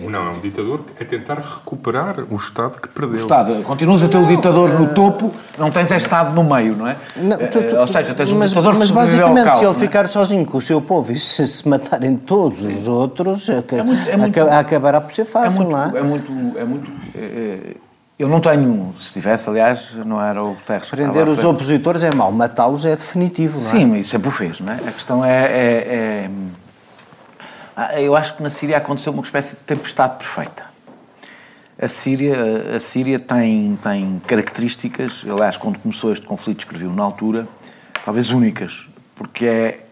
[0.00, 3.14] Não, é um ditador a tentar recuperar o Estado que perdeu.
[3.18, 6.74] O Estado, continuas a ter o ditador no topo, não tens é Estado no meio,
[6.74, 6.96] não é?
[7.14, 9.58] Não, Eh, tu- tu- ou seja, tens um mas, ditador mas que ao basicamente, caos,
[9.58, 9.78] se ele é?
[9.78, 14.08] ficar sozinho com o seu povo e se, se matarem todos os outros, aca- muito-
[14.10, 16.00] é muito- aca- acabará por ser É fácil, muito, não é?
[16.00, 17.76] é muito, é muito eh,
[18.18, 22.32] eu não tenho, se tivesse, aliás, não era o Guterres Prender os opositores é mau,
[22.32, 23.70] matá-los é definitivo, não é?
[23.70, 24.76] Sim, mas sempre o fez, não é?
[24.76, 26.30] A questão é, é- é-
[27.98, 30.64] Eu acho que na Síria aconteceu uma espécie de tempestade perfeita.
[31.80, 32.36] A Síria,
[32.76, 37.48] a Síria tem, tem características, aliás, quando começou este conflito, escreviu na altura,
[38.04, 39.86] talvez únicas, porque é.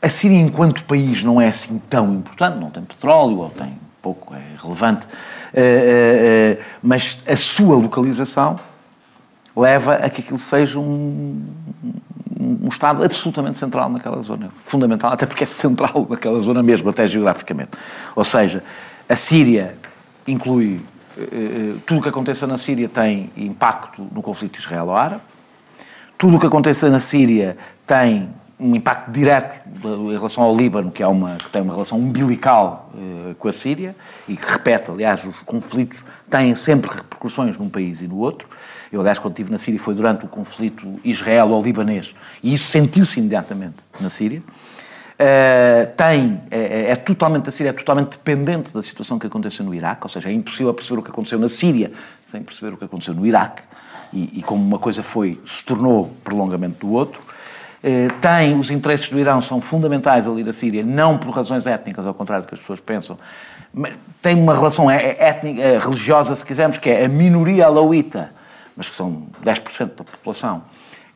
[0.00, 4.34] A Síria, enquanto país, não é assim tão importante, não tem petróleo, ou tem pouco,
[4.34, 5.06] é relevante,
[5.54, 8.60] eh, eh, eh, mas a sua localização
[9.56, 11.42] leva a que aquilo seja um,
[12.62, 17.06] um, Estado absolutamente central naquela zona, fundamental, até porque é central naquela zona mesmo, até
[17.06, 17.72] geograficamente.
[18.14, 18.62] Ou seja,
[19.08, 19.76] a Síria
[20.26, 20.80] inclui.
[21.16, 25.22] eh, eh, tudo o que aconteça na Síria tem impacto no conflito israelo-árabe,
[26.16, 28.28] tudo o que aconteça na Síria tem
[28.58, 32.90] um impacto direto em relação ao Líbano, que, é uma, que tem uma relação umbilical
[32.96, 33.96] eh, com a Síria
[34.28, 38.48] e que repete, aliás, os conflitos têm sempre repercussões num país e no outro.
[38.94, 43.76] Eu, aliás, quando estive na Síria foi durante o conflito israelo-libanês e isso sentiu-se imediatamente
[44.00, 44.40] na Síria.
[45.14, 49.74] Uh, tem, é, é totalmente, a Síria é totalmente dependente da situação que aconteceu no
[49.74, 51.90] Iraque, ou seja, é impossível perceber o que aconteceu na Síria
[52.28, 53.62] sem perceber o que aconteceu no Iraque,
[54.12, 57.20] e, e como uma coisa foi, se tornou prolongamento do outro.
[58.20, 62.14] Tem, os interesses do Irão são fundamentais ali da Síria, não por razões étnicas, ao
[62.14, 63.18] contrário do que as pessoas pensam,
[63.74, 63.92] mas
[64.22, 68.32] tem uma relação é- é étnica, religiosa, se quisermos, que é a minoria alauíta,
[68.76, 70.64] mas que são 10% da população,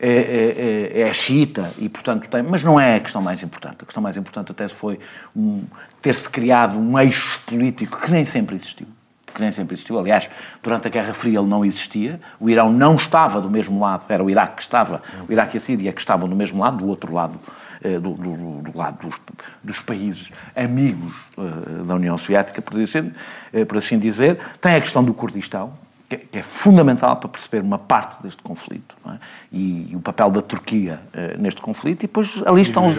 [0.00, 2.42] é, é, é, é xiita e, portanto, tem.
[2.42, 3.78] Mas não é a questão mais importante.
[3.82, 4.98] A questão mais importante até foi
[5.34, 5.64] um,
[6.00, 8.86] ter-se criado um eixo político que nem sempre existiu.
[9.34, 9.98] Que nem sempre existiu.
[9.98, 10.30] Aliás,
[10.62, 12.20] durante a Guerra Fria ele não existia.
[12.40, 14.04] O Irão não estava do mesmo lado.
[14.08, 15.02] Era o Iraque que estava.
[15.28, 17.38] O Iraque e a Síria que estavam do mesmo lado, do outro lado,
[17.82, 19.16] eh, do, do- do lado dos,
[19.62, 23.12] dos países amigos eh, da União Soviética, por assim,
[23.52, 24.38] eh, por assim dizer.
[24.60, 25.72] Tem a questão do Kurdistão,
[26.08, 29.18] que é- fundamental para perceber uma parte deste conflito é?
[29.52, 31.98] e, e o papel da Turquia eh, neste conflito.
[32.04, 32.86] E depois ali estão.
[32.88, 32.96] os-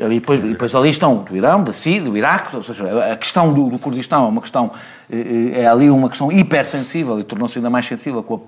[0.00, 3.16] Ali, depois, e depois ali estão do Irão, da Síria, do Iraque, ou seja, a
[3.16, 4.70] questão do, do Kurdistão é uma questão,
[5.10, 8.40] eh, eh, é ali uma questão hipersensível e tornou-se ainda mais sensível com a,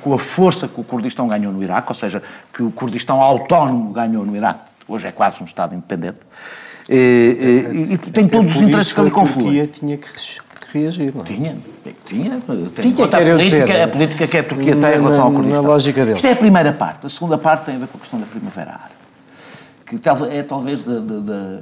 [0.00, 3.92] com a força que o Kurdistão ganhou no Iraque, ou seja, que o Kurdistão autónomo
[3.92, 6.20] ganhou no Iraque, hoje é quase um Estado independente,
[6.88, 6.94] eh,
[7.74, 9.46] e, e tem todos os interesses que ali a confluem.
[9.48, 10.08] Turquia tinha que
[10.70, 11.24] que reagir, não é?
[11.24, 11.56] Tinha,
[12.04, 12.40] tinha.
[12.46, 13.82] Tendo Tinha, conta a política, dizer.
[13.82, 15.62] a política que a Turquia tem em relação ao Kurdistão.
[15.62, 16.18] na lógica deles.
[16.18, 17.06] Isto é a primeira parte.
[17.06, 18.94] A segunda parte tem a ver com a questão da Primavera Árabe.
[19.86, 20.00] Que
[20.36, 21.60] é talvez da, da- da-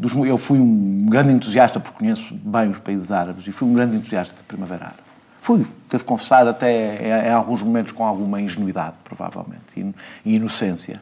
[0.00, 3.72] dos, eu fui um grande entusiasta, porque conheço bem os países árabes, e fui um
[3.74, 5.00] grande entusiasta da Primavera Árabe.
[5.40, 9.94] Fui, devo confessar, até em, alguns momentos com alguma ingenuidade, provavelmente, e,
[10.24, 11.00] e inocência.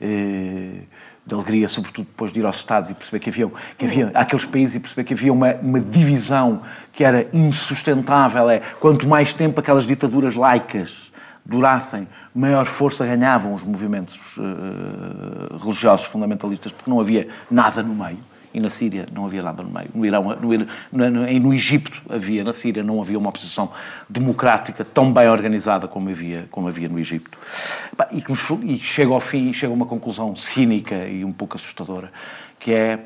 [0.00, 0.80] Eh,
[1.26, 4.44] de alegria, sobretudo depois de ir aos Estados e perceber que havia, que havia aqueles
[4.44, 6.62] países e perceber que havia uma, uma divisão
[6.92, 8.50] que era insustentável.
[8.50, 11.12] É, quanto mais tempo aquelas ditaduras laicas
[11.44, 18.18] durassem, maior força ganhavam os movimentos eh, religiosos fundamentalistas, porque não havia nada no meio.
[18.54, 19.90] E na Síria não havia nada no meio.
[19.92, 23.70] No Irão, no, no, no, Egito havia, na Síria não havia uma oposição
[24.08, 27.36] democrática tão bem organizada como havia, como havia no Egito.
[28.12, 28.32] E, que
[28.64, 32.12] e chega ao fim, chega a uma conclusão cínica e um pouco assustadora,
[32.60, 33.00] que é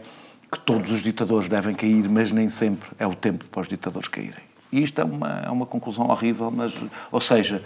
[0.52, 4.08] que todos os ditadores devem cair, mas nem sempre é o tempo para os ditadores
[4.08, 4.48] caírem.
[4.70, 6.74] E isto é uma, é uma conclusão horrível, mas,
[7.10, 7.62] ou seja,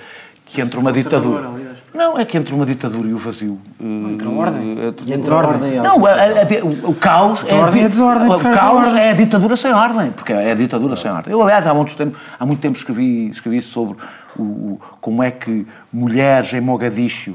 [0.52, 1.48] que entre uma ditadura.
[1.94, 3.58] Não, é que entre uma ditadura e o vazio.
[3.80, 4.72] Entre ordem.
[4.86, 5.74] Entre desordem.
[5.80, 7.42] Não, a- a- a- o, caos.
[7.42, 10.52] Entre ordem a e desordem, O a caos é a ditadura sem ordem, porque é
[10.52, 11.32] a ditadura sem ordem.
[11.32, 13.96] Eu, aliás, há muito tempo, há muito tempo escrevi, escrevi sobre
[14.36, 17.34] o, o- como é que mulheres em Mogadíscio,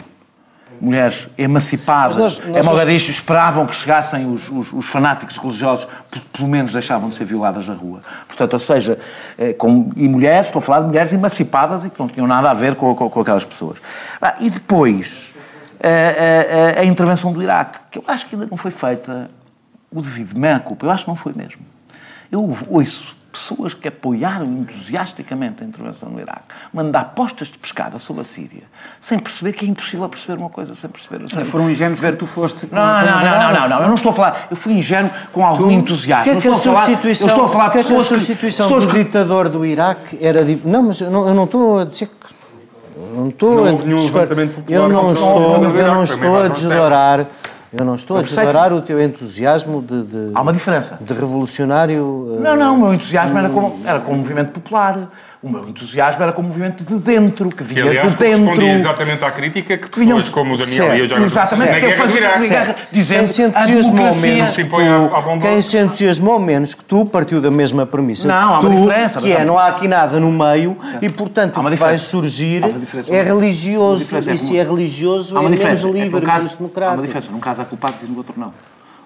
[0.82, 5.88] mulheres emancipadas nós- nós- em Mogadíscio, esperavam que chegassem os, os- os fanáticos religiosos,
[6.34, 8.02] pelo menos deixavam de ser violadas na rua.
[8.28, 9.00] Portanto, ou seja,
[9.38, 12.50] eh, com, e mulheres, estou a falar de mulheres emancipadas e que não tinham nada
[12.52, 13.80] a ver com, com- com aquelas pessoas.
[14.22, 15.34] Ah, e depois,
[15.80, 19.30] eh, eh, a intervenção do Iraque, que eu acho que ainda não foi feita
[19.92, 21.62] o devido meia-culpa, eu acho que não foi mesmo.
[22.32, 26.42] Eu ouço pessoas que apoiaram entusiasticamente a intervenção no Iraque,
[26.74, 28.64] mandar postas de pescada sobre a Síria,
[29.00, 31.30] sem perceber que é impossível perceber uma coisa, sem perceber...
[31.30, 32.68] Sem Foram ingênuos ver tu foste.
[32.72, 35.12] Não, com- não, não, não, não, não, eu não estou a falar, eu fui ingênuo
[35.32, 36.24] com algum entusiasmo.
[36.26, 37.84] Porquê é que Eu a estou a falar- substituição, Eu estou a falar porquê é
[37.84, 40.40] que a que- substituição pessoas do que- ditador do Iraque era...
[40.66, 42.38] Não, mas eu não, eu não estou a dizer que...
[43.16, 44.28] Não estou Não a houve nenhum desfar-
[44.68, 47.26] Eu não estou, eu não estou a desdorar...
[47.74, 48.42] Eu não estou a Eu percebo.
[48.48, 50.98] desdorar o teu entusiasmo de, de, Há uma diferença.
[51.02, 52.36] de revolucionário...
[52.38, 55.10] eh, Não, não, o meu entusiasmo era com, era com o movimento popular.
[55.48, 58.40] O meu entusiasmo era com o movimento de dentro, que Que, vinha aliás, de dentro.
[58.44, 61.72] correspondia exatamente à crítica que Vinham- pessoas como o Daniel Certo, e eu já exatamente,
[61.72, 62.50] na que eu guerra fazia- Iraque.
[62.50, 65.48] guerra- dizendo quem se a entusiasmou democracia- menos se que impõe à- à tu, bomba.
[65.48, 69.22] quem se entusiasmou menos que tu partiu da mesma premissa Não, há que uma diferença,
[69.22, 72.64] que é não há aqui nada no meio e portanto o que vai surgir
[73.10, 75.60] é religioso é e se é religioso Há é menos.
[75.66, 77.02] É que livre, menos Há uma democrático.
[77.04, 77.32] diferença.
[77.32, 78.52] Num caso há culpados e no outro não.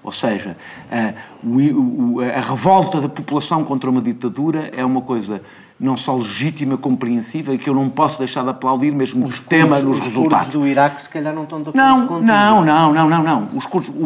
[0.03, 0.57] Ou seja,
[0.91, 1.13] a,
[1.43, 5.41] o- o- a revolta da população contra uma ditadura é uma coisa
[5.81, 9.77] não só legítima, compreensível e que eu não posso deixar de aplaudir, mesmo que tema
[9.77, 10.45] Os- nos os resultados.
[10.47, 12.27] curdos do Iraque se calhar não estão de acordo Não, contigo.
[12.27, 13.49] não, não, não, não, não.
[13.55, 14.05] Os cursos, o- o-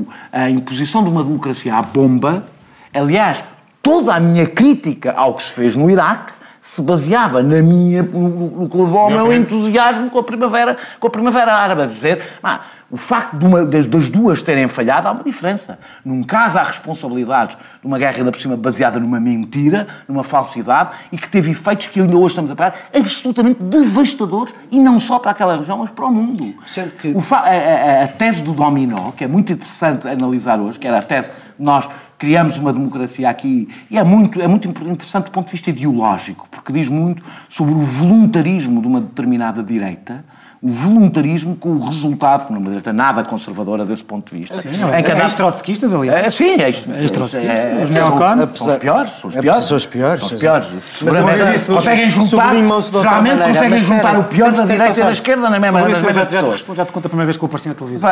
[0.00, 2.46] o- a imposição de uma democracia à bomba,
[2.94, 3.44] aliás,
[3.82, 8.62] toda a minha crítica ao que se fez no Iraque se baseava na minha, no,
[8.62, 9.52] no que levou ao meu Exatamente.
[9.54, 12.60] entusiasmo com a primavera, com a primavera árabe, a dizer, "Ah,
[12.92, 15.78] o facto de uma, das, das duas terem falhado há uma diferença.
[16.04, 20.90] Num caso há responsabilidades de uma guerra ainda por cima baseada numa mentira, numa falsidade
[21.10, 25.18] e que teve efeitos que ainda hoje estamos a pagar absolutamente devastadores e não só
[25.18, 26.54] para aquela região, mas para o mundo.
[26.66, 30.78] Sendo que- O a, a- a tese do dominó, que é muito interessante analisar hoje,
[30.78, 31.88] que era a tese de nós
[32.18, 36.46] criamos uma democracia aqui, e é muito, é muito interessante do ponto de vista ideológico,
[36.50, 40.24] porque diz muito sobre o voluntarismo de uma determinada direita,
[40.62, 44.38] o voluntarismo com o resultado, que não é uma direita nada conservadora desse ponto de
[44.38, 44.60] vista.
[44.62, 46.24] Sim, não, é ex-trotskistas, aliás.
[46.26, 46.88] É, sim, é isso.
[46.92, 48.48] Ex-trotskistas, É, os são- neocons.
[48.50, 49.64] São os piores, são os É, piores.
[49.64, 52.54] são os piores, São os Seguramente conseguem juntar,
[53.02, 56.92] geralmente conseguem juntar o pior da direita e da esquerda na mesma, eu já, te
[56.92, 58.10] conto a primeira vez que eu apareci na televisão.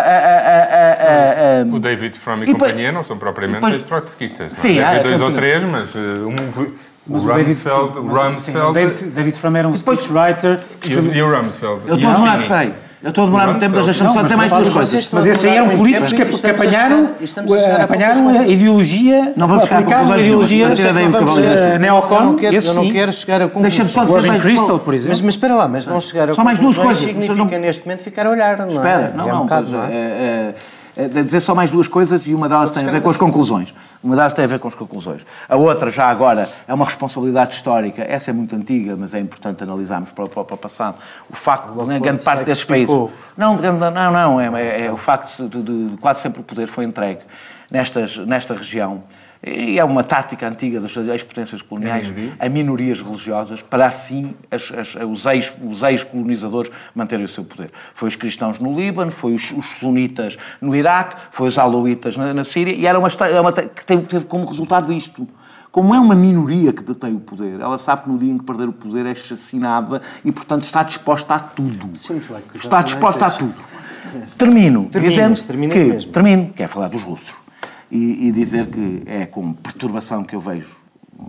[1.72, 4.52] O David Frum e, companhia não são propriamente depois- os trotskistas.
[4.58, 5.98] Sim, Havia dois é ou três, mas uh,
[6.28, 6.72] um,
[7.06, 10.60] Mas o Rumsfeld, o Rumsfeld David, David Frum era um depois- speechwriter.
[10.88, 11.80] e, o, e o Rumsfeld.
[11.86, 12.74] Eu estou a demorar, espera aí.
[13.02, 15.08] Eu estou a demorar muito tempo, mas deixa-me só dizer mais duas coisas.
[15.10, 17.26] Mas esses aí eram políticos que, que apanharam, a
[17.56, 20.66] chegar a apanharam a ideologia, Não vamos aplicaram a conclusões ideologia
[21.74, 24.06] eh, neocon, não quero, esse eu não quero chegar a Deixa-me só conclusões.
[24.22, 25.08] dizer Warren mais Crystal, por exemplo.
[25.12, 27.22] Mas, mas espera lá, mas não chegar a Só mais duas conclusões coisas.
[27.22, 28.68] significa Não- neste momento ficar a olhar, não é?
[28.68, 29.46] Espera, não, É um não,
[30.96, 31.02] é?
[31.02, 33.10] é, é, é, dizer só mais duas coisas e uma delas tem a ver com
[33.10, 33.74] as conclusões.
[34.02, 35.26] Uma delas tem a ver com as conclusões.
[35.48, 38.02] A outra, já agora, é uma responsabilidade histórica.
[38.02, 40.96] Essa é muito antiga, mas é importante analisarmos para, para, para o passado.
[41.28, 42.88] O facto de né, grande parte desses países.
[43.36, 46.66] Não, não, não, é, é- é o facto de, de- de quase sempre o poder
[46.66, 47.20] foi entregue
[47.70, 49.00] nestas, nesta região.
[49.42, 52.32] E é uma tática antiga das ex-potências coloniais, A minoria?
[52.38, 57.70] a minorias religiosas, para assim as- as- os ex- os ex-colonizadores manterem o seu poder.
[57.94, 62.34] Foi os cristãos no Líbano, foi os, os sunitas no Iraque, foi os alauítas na,
[62.34, 65.26] na Síria, e era uma, é uma que teve, teve como resultado isto.
[65.72, 68.44] Como é uma minoria que detém o poder, ela sabe que no dia em que
[68.44, 71.90] perder o poder é chacinada e, portanto, está disposta a tudo.
[72.54, 73.54] Está disposta a tudo.
[74.36, 76.10] Termino Terminas, dizendo terminas que, mesmo.
[76.12, 77.32] termino, quer falar dos russos,
[77.90, 80.76] e, e dizer que é com perturbação que eu vejo,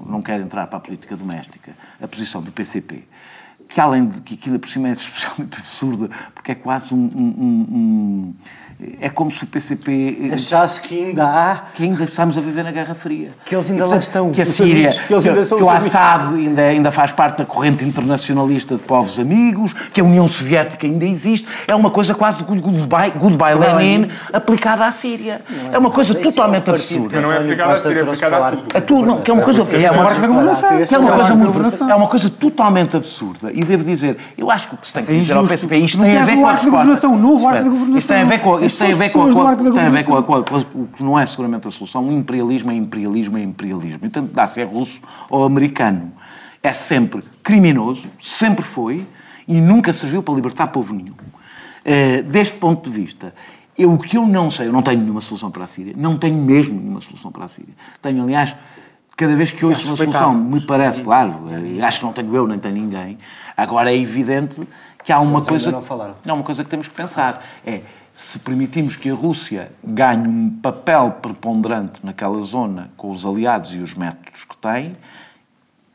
[0.06, 3.04] não quero entrar para a política doméstica, a posição do PCP,
[3.68, 7.66] que além de que aquilo por cima é especialmente absurda, porque é quase um- um-
[7.72, 8.36] um-
[9.00, 10.32] é como se o PCP.
[10.34, 11.56] Achasse que ainda há.
[11.74, 13.30] Que ainda estamos a viver na Guerra Fria.
[13.46, 14.32] Que eles ainda E, lá portanto, estão.
[14.32, 14.90] Que a Síria.
[14.90, 15.70] amigos, que eles ainda são que o.
[15.70, 20.88] Assad ainda, ainda faz parte da corrente internacionalista de povos amigos, que a União Soviética
[20.88, 21.48] ainda existe.
[21.68, 25.42] É uma coisa quase de goodbye, goodbye Lenin aplicada à Síria.
[25.72, 27.18] É uma coisa Esse é totalmente partido absurda.
[27.18, 28.78] que Não é aplicada à Síria, é aplicada a tudo.
[28.78, 29.62] A tudo, não, que é uma coisa.
[29.62, 31.48] É é uma que é é uma coisa muito.
[31.48, 31.90] governação.
[31.90, 33.52] É uma coisa totalmente absurda.
[33.54, 35.52] E devo dizer, eu acho que o que se tem que é dizer ao.
[35.52, 37.98] PCP, isto Não tem a ver o com a governação, o novo arco Espera, governação.
[37.98, 39.90] Isto tem a ver com, É só tem a ver com, arco da tem a
[39.90, 42.06] ver com, a- com a- com o que não é seguramente a solução.
[42.08, 44.00] O imperialismo é imperialismo é imperialismo.
[44.06, 45.00] E tanto dá se é russo
[45.30, 46.12] ou americano.
[46.64, 49.08] É sempre criminoso, sempre foi,
[49.48, 51.14] e nunca serviu para libertar povo nenhum.
[51.84, 53.34] Eh, deste ponto de vista,
[53.78, 56.16] eu, o que eu não sei, eu não tenho nenhuma solução para a Síria, não
[56.18, 57.74] tenho mesmo nenhuma solução para a Síria.
[58.02, 58.56] Tenho, aliás,
[59.18, 62.48] cada vez que ouço uma solução, me parece, claro, eh, acho que não tenho eu,
[62.48, 63.18] nem tem ninguém.
[63.58, 64.62] Agora é evidente
[65.04, 65.72] que há uma Eles coisa.
[65.72, 66.14] não falaram.
[66.24, 67.82] Não, uma coisa que temos que pensar é
[68.14, 73.80] se permitimos que a Rússia ganhe um papel preponderante naquela zona com os aliados e
[73.80, 74.94] os métodos que tem,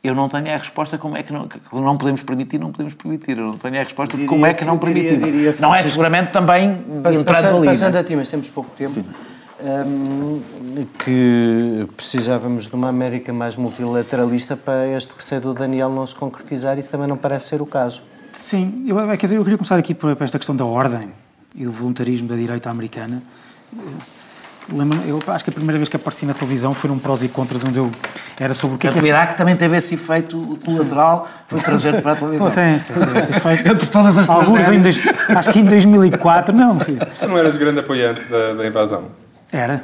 [0.03, 2.93] eu não tenho a resposta como é que não, que não podemos permitir, não podemos
[2.93, 3.37] permitir.
[3.37, 5.31] Eu não tenho a resposta de como é que não diria- permitir.
[5.31, 7.67] diria, não é seguramente também Passando, ali.
[7.67, 9.03] passando a ti, mas temos pouco tempo.
[9.85, 10.41] hum,
[11.03, 16.77] que precisávamos de uma América mais multilateralista para este receio do Daniel não se concretizar.
[16.77, 18.01] Isso também não parece ser o caso.
[18.31, 21.09] Sim, eu, quer dizer, eu queria começar aqui por, por esta questão da ordem
[21.57, 23.21] e do voluntarismo da direita americana.
[24.71, 27.29] Lembro- eu acho que a primeira vez que apareci na televisão foi num prós e
[27.29, 27.89] contras, onde eu
[28.37, 32.01] era sobre o que é que O Iraque também teve esse efeito colateral, foi trazer-te
[32.01, 32.47] para a televisão.
[32.49, 33.65] Sim, sim, teve esse efeito.
[33.71, 36.99] Entre todas as Alguns em dois, Acho que em 2004, não, filho.
[37.17, 39.05] Tu não eras grande apoiante da, da invasão?
[39.51, 39.81] Era.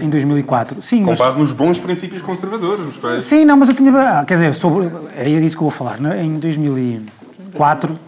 [0.00, 0.80] Em 2004.
[0.80, 3.24] Sim, Com mas- base nos bons princípios conservadores, nos quais...
[3.24, 3.90] Sim, não, mas eu tinha.
[4.20, 5.98] ah, Quer dizer, sobre, é disso que eu vou falar.
[5.98, 6.22] né?
[6.22, 7.98] Em 2004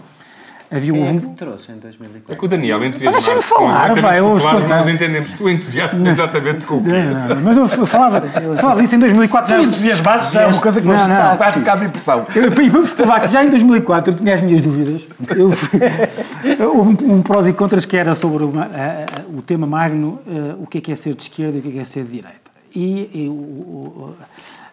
[0.74, 1.30] havia Quem é houve que um.
[1.30, 2.32] me trouxe em 2004?
[2.32, 3.24] É que o Daniel entusiasmado.
[3.24, 5.32] deixa-me falar, com vai, eu claro, nós entendemos.
[5.32, 6.90] Tu entusiasmas exatamente com o quê?
[6.90, 8.22] Não, não, mas eu falava,
[8.54, 9.56] se falava disso em 2004 já.
[9.58, 12.24] Tu entusiasmaste já é uma coisa que não, não, não, está quase um de impressão.
[12.34, 15.02] Eu, e para vos provar que já em 2004 eu tinha as minhas dúvidas,
[15.36, 15.52] eu,
[16.76, 20.20] houve um, um prós e contras que era sobre uma- a- a- o tema magno,
[20.26, 21.84] eh, o que é que é ser de esquerda e o que é que é
[21.84, 22.38] ser de direita.
[22.74, 24.14] E, e o- o-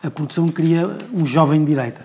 [0.03, 2.01] a produção queria um jovem de direita.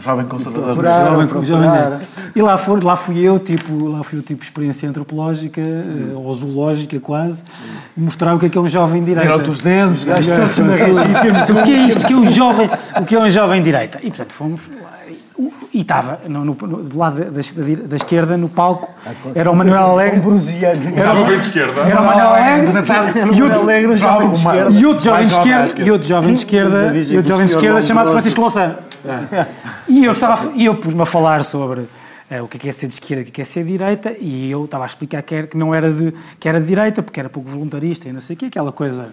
[0.00, 0.64] Jovem conservador.
[0.64, 2.00] Procuraram, Jovem, jovem de direita.
[2.34, 6.34] E lá, for, lá fui eu, tipo, lá fui eu, tipo, experiência antropológica, eh, ou
[6.34, 7.42] zoológica quase,
[7.96, 9.28] e mostrar o que é que é um jovem direita.
[9.28, 10.76] Viram-te os dedos, gajos todos na
[11.20, 12.00] temos o que é isto?
[12.00, 12.70] O que é um jovem,
[13.00, 13.98] o que é um jovem direita?
[14.02, 14.98] E portanto fomos lá,
[15.72, 18.90] e- estava no, no- no- do lado da, da- da esquerda no palco
[19.34, 20.20] era o Manuel Alegre.
[20.96, 21.80] Era jovem de esquerda.
[21.80, 22.66] era o Manuel Alegre
[23.32, 24.70] e outro, jovem de esquerda.
[24.72, 27.52] e outro jovem de esquerda e outro jovem de esquerda e outro o jovem de
[27.52, 28.76] esquerda chamado Francisco Louçã.
[29.88, 31.82] E eu estava a- e eu pus-me a falar sobre
[32.30, 33.44] eh, o que é que é ser de esquerda e o que é que é
[33.44, 36.48] ser de direita e eu estava a explicar que, era, que não era de que
[36.48, 39.08] era de direita porque era pouco voluntarista e não sei o que aquela coisa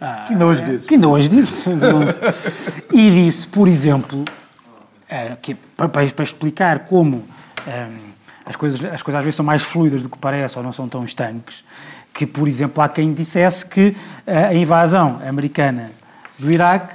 [0.00, 0.86] ah, Que ainda hoje diz.
[0.86, 1.66] que ainda hoje diz
[2.92, 4.24] e disse por exemplo
[5.40, 7.24] que, para, para- explicar como
[7.66, 7.86] eh,
[8.44, 10.88] as, coisas, as coisas às vezes são mais fluidas do que parece ou não são
[10.88, 11.64] tão estanques,
[12.12, 13.96] que, por exemplo, há quem dissesse que
[14.26, 15.90] eh, a invasão americana
[16.38, 16.94] do Iraque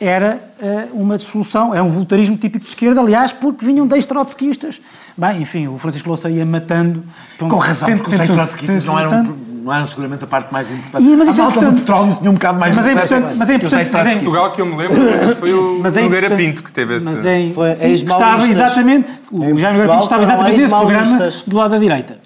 [0.00, 4.80] era eh, uma solução, é um voluntarismo típico de esquerda, aliás, porque vinham de trotskistas.
[5.16, 7.02] Bem, enfim, o Francisco Louça ia matando...
[7.38, 9.36] Com razão, porque os trotskistas não eram,
[9.66, 11.04] não eram seguramente a parte mais importante.
[11.04, 11.80] E, mas a isso é malta do importante.
[11.80, 14.22] petróleo tinha um bocado mais Mas é importância importante- mas é importante- mas é- trotskistas.
[14.22, 14.96] Portugal que eu me lembro
[15.36, 17.04] foi o Mas é Nogueira importante- Pinto que teve esse...
[17.06, 20.74] Mas é, Foi sim, que estava exatamente, o Em Jaime Nogueira Pinto estava exatamente nesse
[20.74, 22.18] programa do lado da direita.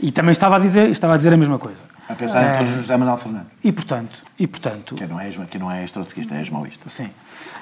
[0.00, 1.78] E também estava a dizer, estava a dizer a mesma coisa.
[2.08, 3.48] A pensar em Eh, todos os José Manuel Fernandes.
[3.62, 6.84] E portanto, e portanto, Que não é, que não é ex-trotskista, é ex-maoísta.
[6.88, 7.06] sim.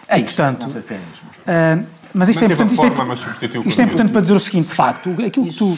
[0.08, 2.72] É E, isto, portanto, não sei se é mas- ah, mas isto é a importante,
[2.72, 5.76] isto é, isto é importante para dizer o seguinte, de facto, aquilo que tu,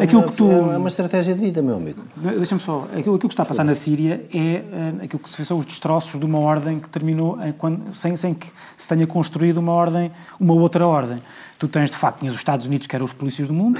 [0.00, 2.02] aquilo que tu, É uma estratégia de vida, meu amigo.
[2.16, 2.86] Deixa-me só.
[2.96, 5.58] Aquilo, aquilo que está a passar na Síria é eh, aquilo que se vê são
[5.58, 8.46] os destroços de uma ordem que terminou em quando, sem, sem que
[8.76, 11.22] se tenha construído uma ordem, uma outra ordem.
[11.58, 13.78] Tu tens, de facto, tinhas os Estados Unidos, que eram os polícias do mundo,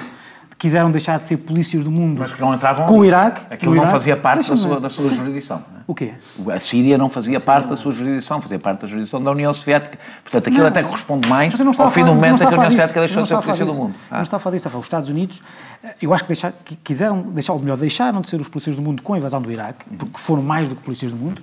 [0.58, 3.04] quiseram deixar de ser polícias do mundo Mas que não entravam com o.
[3.04, 3.42] Iraque.
[3.50, 3.92] Aquilo não Iraque.
[3.92, 5.62] fazia parte da sua, da sua jurisdição.
[5.86, 5.92] Não?
[5.92, 6.12] O quê?
[6.50, 9.98] A Síria não fazia parte da sua jurisdição, fazia parte da jurisdição da União Soviética.
[10.22, 10.68] Portanto, aquilo Não.
[10.68, 13.00] até corresponde mais não ao fim a do momento não em que a União Soviética
[13.00, 13.94] deixou de ser não polícia do mundo.
[14.10, 14.16] Ah.
[14.16, 14.80] Não estava a falar disso, estava a falar.
[14.80, 15.42] Os Estados Unidos,
[15.84, 18.76] eh, eu acho que, deixar, que quiseram, deixar, ou melhor, deixaram de ser os polícias
[18.76, 21.42] do mundo com a invasão do Iraque, porque foram mais do que polícias do mundo.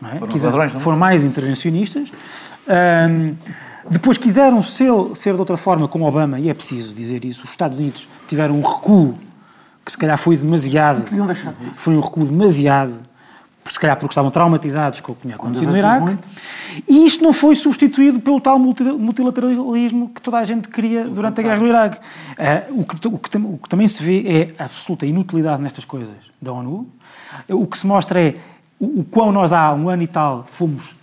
[0.00, 0.12] Não é?
[0.16, 0.82] Foram Quiseram- ladrões do mundo.
[0.82, 2.12] foram mais intervencionistas.
[2.68, 3.34] Ahm,
[3.90, 7.50] depois quiseram ser, ser de outra forma com Obama, e é preciso dizer isso, os
[7.50, 9.14] Estados Unidos tiveram um recuo
[9.84, 11.04] que se calhar foi demasiado,
[11.76, 12.94] foi um recuo demasiado
[13.70, 16.02] se calhar porque estavam traumatizados com o que tinha acontecido no Iraque.
[16.04, 16.28] muito.
[16.88, 21.40] E isto não foi substituído pelo tal multi- multilateralismo que toda a gente queria durante
[21.40, 21.98] a guerra do Iraque.
[22.38, 25.84] Ah, o, que, o que o que também se vê é a absoluta inutilidade nestas
[25.84, 26.86] coisas da ONU.
[27.48, 28.34] O que se mostra é
[28.78, 30.94] o, o quão nós há um ano e tal fomos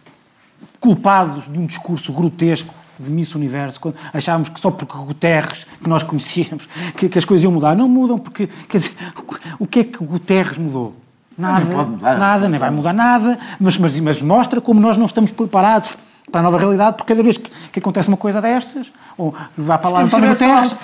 [0.79, 5.87] culpados de um discurso grotesco de Miss Universo, quando achávamos que só porque Guterres, que
[5.87, 7.73] nós conhecíamos, que, que as coisas iam mudar.
[7.73, 8.91] Não mudam, porque, quer dizer,
[9.57, 10.93] o que é que Guterres mudou?
[11.39, 12.17] Nada, Nem pode mudar.
[12.17, 15.95] nada, nem vai mudar nada, mas, mas, mas mostra como nós não estamos preparados
[16.31, 19.77] para a nova realidade, porque cada vez que, que acontece uma coisa destas, ou vai
[19.79, 20.01] para lá.
[20.01, 20.11] Mas-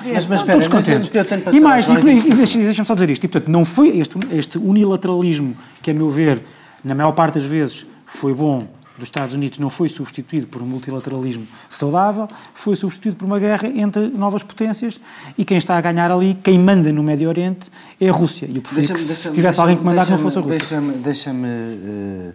[0.03, 1.09] mas estão espera, todos contentes.
[1.55, 2.25] E mais, e, leis.
[2.25, 5.93] e deixa- deixa-me só dizer isto, e, portanto, não foi este, este unilateralismo que, a
[5.93, 6.41] meu ver,
[6.83, 8.63] na maior parte das vezes foi bom
[8.97, 13.67] dos Estados Unidos, não foi substituído por um multilateralismo saudável, foi substituído por uma guerra
[13.67, 14.99] entre novas potências
[15.37, 17.69] e quem está a ganhar ali, quem manda no Médio Oriente,
[17.99, 18.47] é a Rússia.
[18.49, 20.59] E eu preferia que se tivesse alguém que mandasse não fosse a Rússia.
[20.59, 22.33] Deixa-me, deixa-me eh,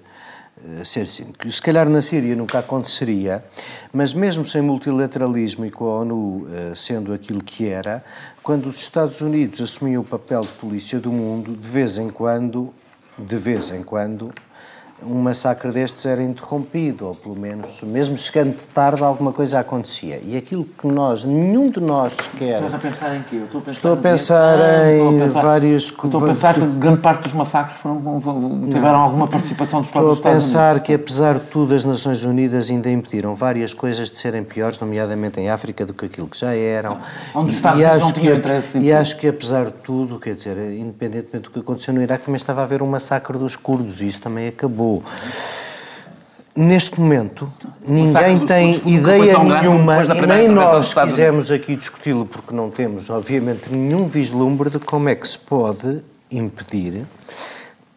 [0.67, 1.57] eh, ser simples.
[1.57, 3.43] Se calhar na Síria nunca aconteceria,
[3.93, 8.03] mas mesmo sem multilateralismo e com a ONU eh, sendo aquilo que era,
[8.43, 12.75] quando os Estados Unidos assumiam o papel de polícia do mundo, de vez em quando,
[13.19, 14.33] de vez em quando,
[15.05, 20.21] um massacre destes era interrompido, ou pelo menos, mesmo chegando de tarde, alguma coisa acontecia.
[20.25, 22.57] E aquilo que nós, nenhum de nós quer.
[22.57, 23.37] Estás a pensar em quê?
[23.37, 26.55] Eu Estou a pensar, Estou a pensar em estou a pensar- vários- Estou a pensar
[26.55, 28.01] que grande parte dos massacres foram,
[28.71, 32.25] tiveram alguma participação dos Estou próprios a pensar Estados que, apesar de tudo, as Nações
[32.25, 36.39] Unidas ainda impediram várias coisas de serem piores, nomeadamente em África, do que aquilo que
[36.39, 36.99] já eram.
[37.35, 39.73] Onde os Estados Unidos acho não tinham que- interesse em E acho que, apesar de
[39.83, 43.39] tudo, quer dizer, independentemente do que aconteceu no Iraque, também estava a haver um massacre
[43.39, 44.90] dos curdos e isso também acabou.
[46.57, 47.51] Neste momento,
[47.87, 52.69] ninguém tem foi ideia grande nenhuma, e primeira nem nós quisemos aqui discuti-lo, porque não
[52.71, 57.05] temos, obviamente, nenhum vislumbre de como é que se pode impedir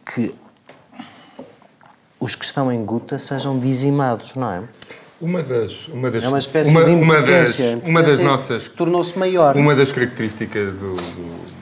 [0.06, 0.34] que
[2.20, 4.62] os que estão em Guta sejam dizimados, não é?
[5.20, 7.82] Uma das, uma das, É uma espécie uma, de uma das, impotência.
[7.86, 9.56] uma das nossas tornou-se maior.
[9.58, 11.53] Uma das características do- do-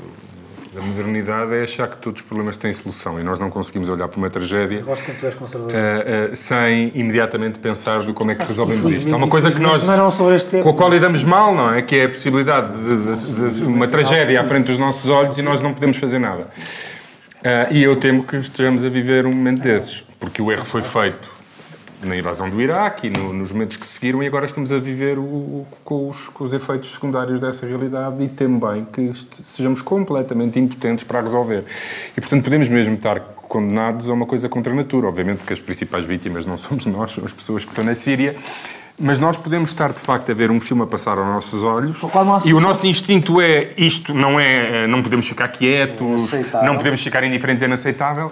[0.71, 3.89] do- da modernidade é achar que todos os problemas têm solução e nós não conseguimos
[3.89, 5.75] olhar para uma tragédia Gosto quando tu és conservador.
[5.75, 9.13] eh, eh, sem imediatamente pensar de como é que resolvemos isto.
[9.13, 11.81] Há uma coisa que nós, com a qual lidamos mal, não é?
[11.81, 15.41] Que é a possibilidade de, de- de uma tragédia à frente dos nossos olhos e
[15.41, 16.47] nós não podemos fazer nada.
[17.43, 20.81] Ah, e eu temo que estejamos a viver um momento desses, porque o erro foi
[20.83, 21.30] feito
[22.03, 25.17] na invasão do Iraque e no- nos momentos que seguiram e agora estamos a viver
[25.17, 29.11] o- o- com, os, com os efeitos secundários dessa realidade e temo bem que
[29.55, 31.63] sejamos completamente impotentes para a resolver.
[32.17, 35.07] E, portanto, podemos mesmo estar condenados a uma coisa contra a natura.
[35.07, 38.35] Obviamente que as principais vítimas não somos nós, são as pessoas que estão na Síria,
[39.03, 41.99] mas nós podemos estar, de facto, a ver um filme a passar aos nossos olhos
[42.45, 46.67] e o nosso instinto é isto, não é, eh, não podemos ficar quietos, Inaceitável.
[46.67, 48.31] não podemos ficar indiferentes, é inaceitável,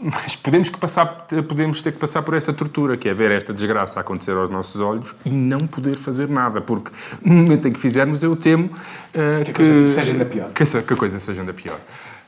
[0.00, 1.06] mas podemos, que passar,
[1.48, 4.80] podemos ter que passar por esta tortura, que é ver esta desgraça acontecer aos nossos
[4.80, 6.90] olhos e não poder fazer nada, porque
[7.24, 8.70] no momento em que fizermos, eu temo
[9.12, 10.50] eh, que, a coisa seja ainda pior.
[10.52, 11.78] Que, que a coisa seja ainda pior.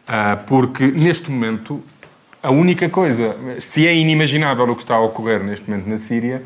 [0.07, 1.81] Ah, porque neste momento,
[2.43, 6.43] a única coisa, se é inimaginável o que está a ocorrer neste momento na Síria,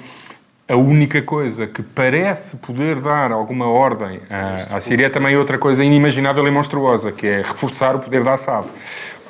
[0.66, 5.58] a única coisa que parece poder dar alguma ordem à, à Síria é também outra
[5.58, 8.66] coisa inimaginável e monstruosa, que é reforçar o poder da Assad.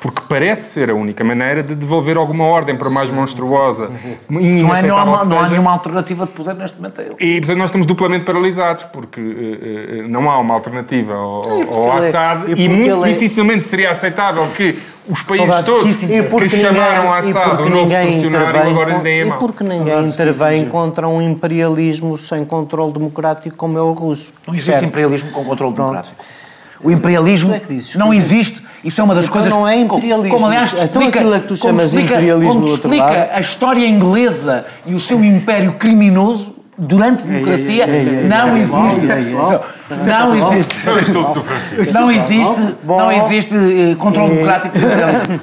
[0.04, 3.88] Porque parece ser a única maneira de devolver alguma ordem, por mais monstruosa.
[4.28, 4.38] Não,
[4.76, 7.14] é, não, há, que não há nenhuma alternativa de poder neste momento a ele.
[7.18, 11.42] E, portanto, nós estamos duplamente paralisados, porque eh, eh, não há uma alternativa ao,
[11.72, 14.78] ao é- Assad e e, muito é- dificilmente seria aceitável que
[15.08, 18.48] os países Saudades todos que porque chamaram ninguém- a e Assad o novo ninguém funcionário
[18.50, 23.56] intervém agora lhe a E porque ninguém Saudades intervém contra um imperialismo sem controle democrático
[23.56, 24.34] como é o russo.
[24.46, 24.84] Não existe Certo.
[24.84, 26.14] imperialismo com controle democrático.
[26.82, 28.62] O imperialismo é que dizes não que- existe.
[28.84, 29.50] Isso é uma das Então coisas.
[29.50, 30.34] não é imperialismo.
[30.36, 33.86] Como, aliás, Então explica, aquilo que tu chamas explica- imperialismo como explica lado- a história
[33.88, 39.06] inglesa e o seu império criminoso durante a democracia não é existe.
[39.10, 39.16] é.
[39.88, 40.86] Não existe.
[41.92, 44.74] Não existe, não existe eh, controle E- democrático.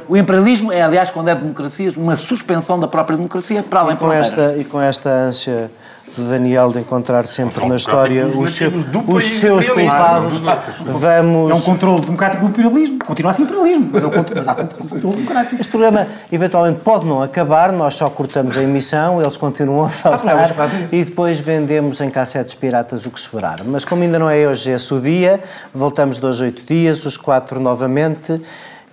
[0.07, 3.97] O imperialismo é, aliás, quando é democracias, uma suspensão da própria democracia para além E
[3.97, 5.71] com, esta, e com esta ânsia
[6.15, 8.71] do Daniel de encontrar sempre na história os, seu-
[9.07, 11.63] os seus culpados, É um vamos...
[11.63, 12.99] controle democrático do imperialismo.
[13.05, 15.55] Continua a ser imperialismo, mas, é o controle, mas há controle democrático.
[15.61, 20.47] Este programa eventualmente pode não acabar, nós só cortamos a emissão, eles continuam a falar
[20.53, 20.95] fazem isso.
[20.95, 23.57] e depois vendemos em cassetes piratas o que sobrar.
[23.65, 25.39] Mas como ainda não é hoje esse o dia,
[25.73, 28.41] voltamos dois oito dias, os quatro novamente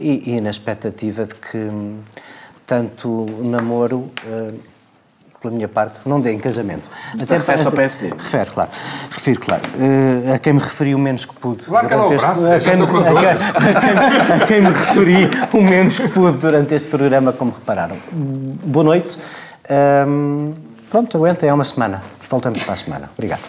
[0.01, 1.97] e, e na expectativa de que hum,
[2.67, 4.53] tanto o namoro eh,
[5.41, 6.89] pela minha parte, não dê em casamento.
[7.29, 8.11] refere-se ao PSD?
[8.11, 8.71] Refere, claro.
[9.11, 9.63] Refiro, claro.
[9.79, 11.63] Eh, a quem me referi o menos que pude.
[11.69, 16.09] Lá durante braço, a, quem, me- a, quem, a quem- me referi o menos que
[16.09, 17.97] pude durante este programa, como repararam.
[18.13, 19.19] Boa noite.
[19.71, 20.53] Ahm,
[20.91, 22.03] pronto, aguentem, é uma semana.
[22.29, 23.11] Voltamos para a semana.
[23.17, 23.43] Obrigado.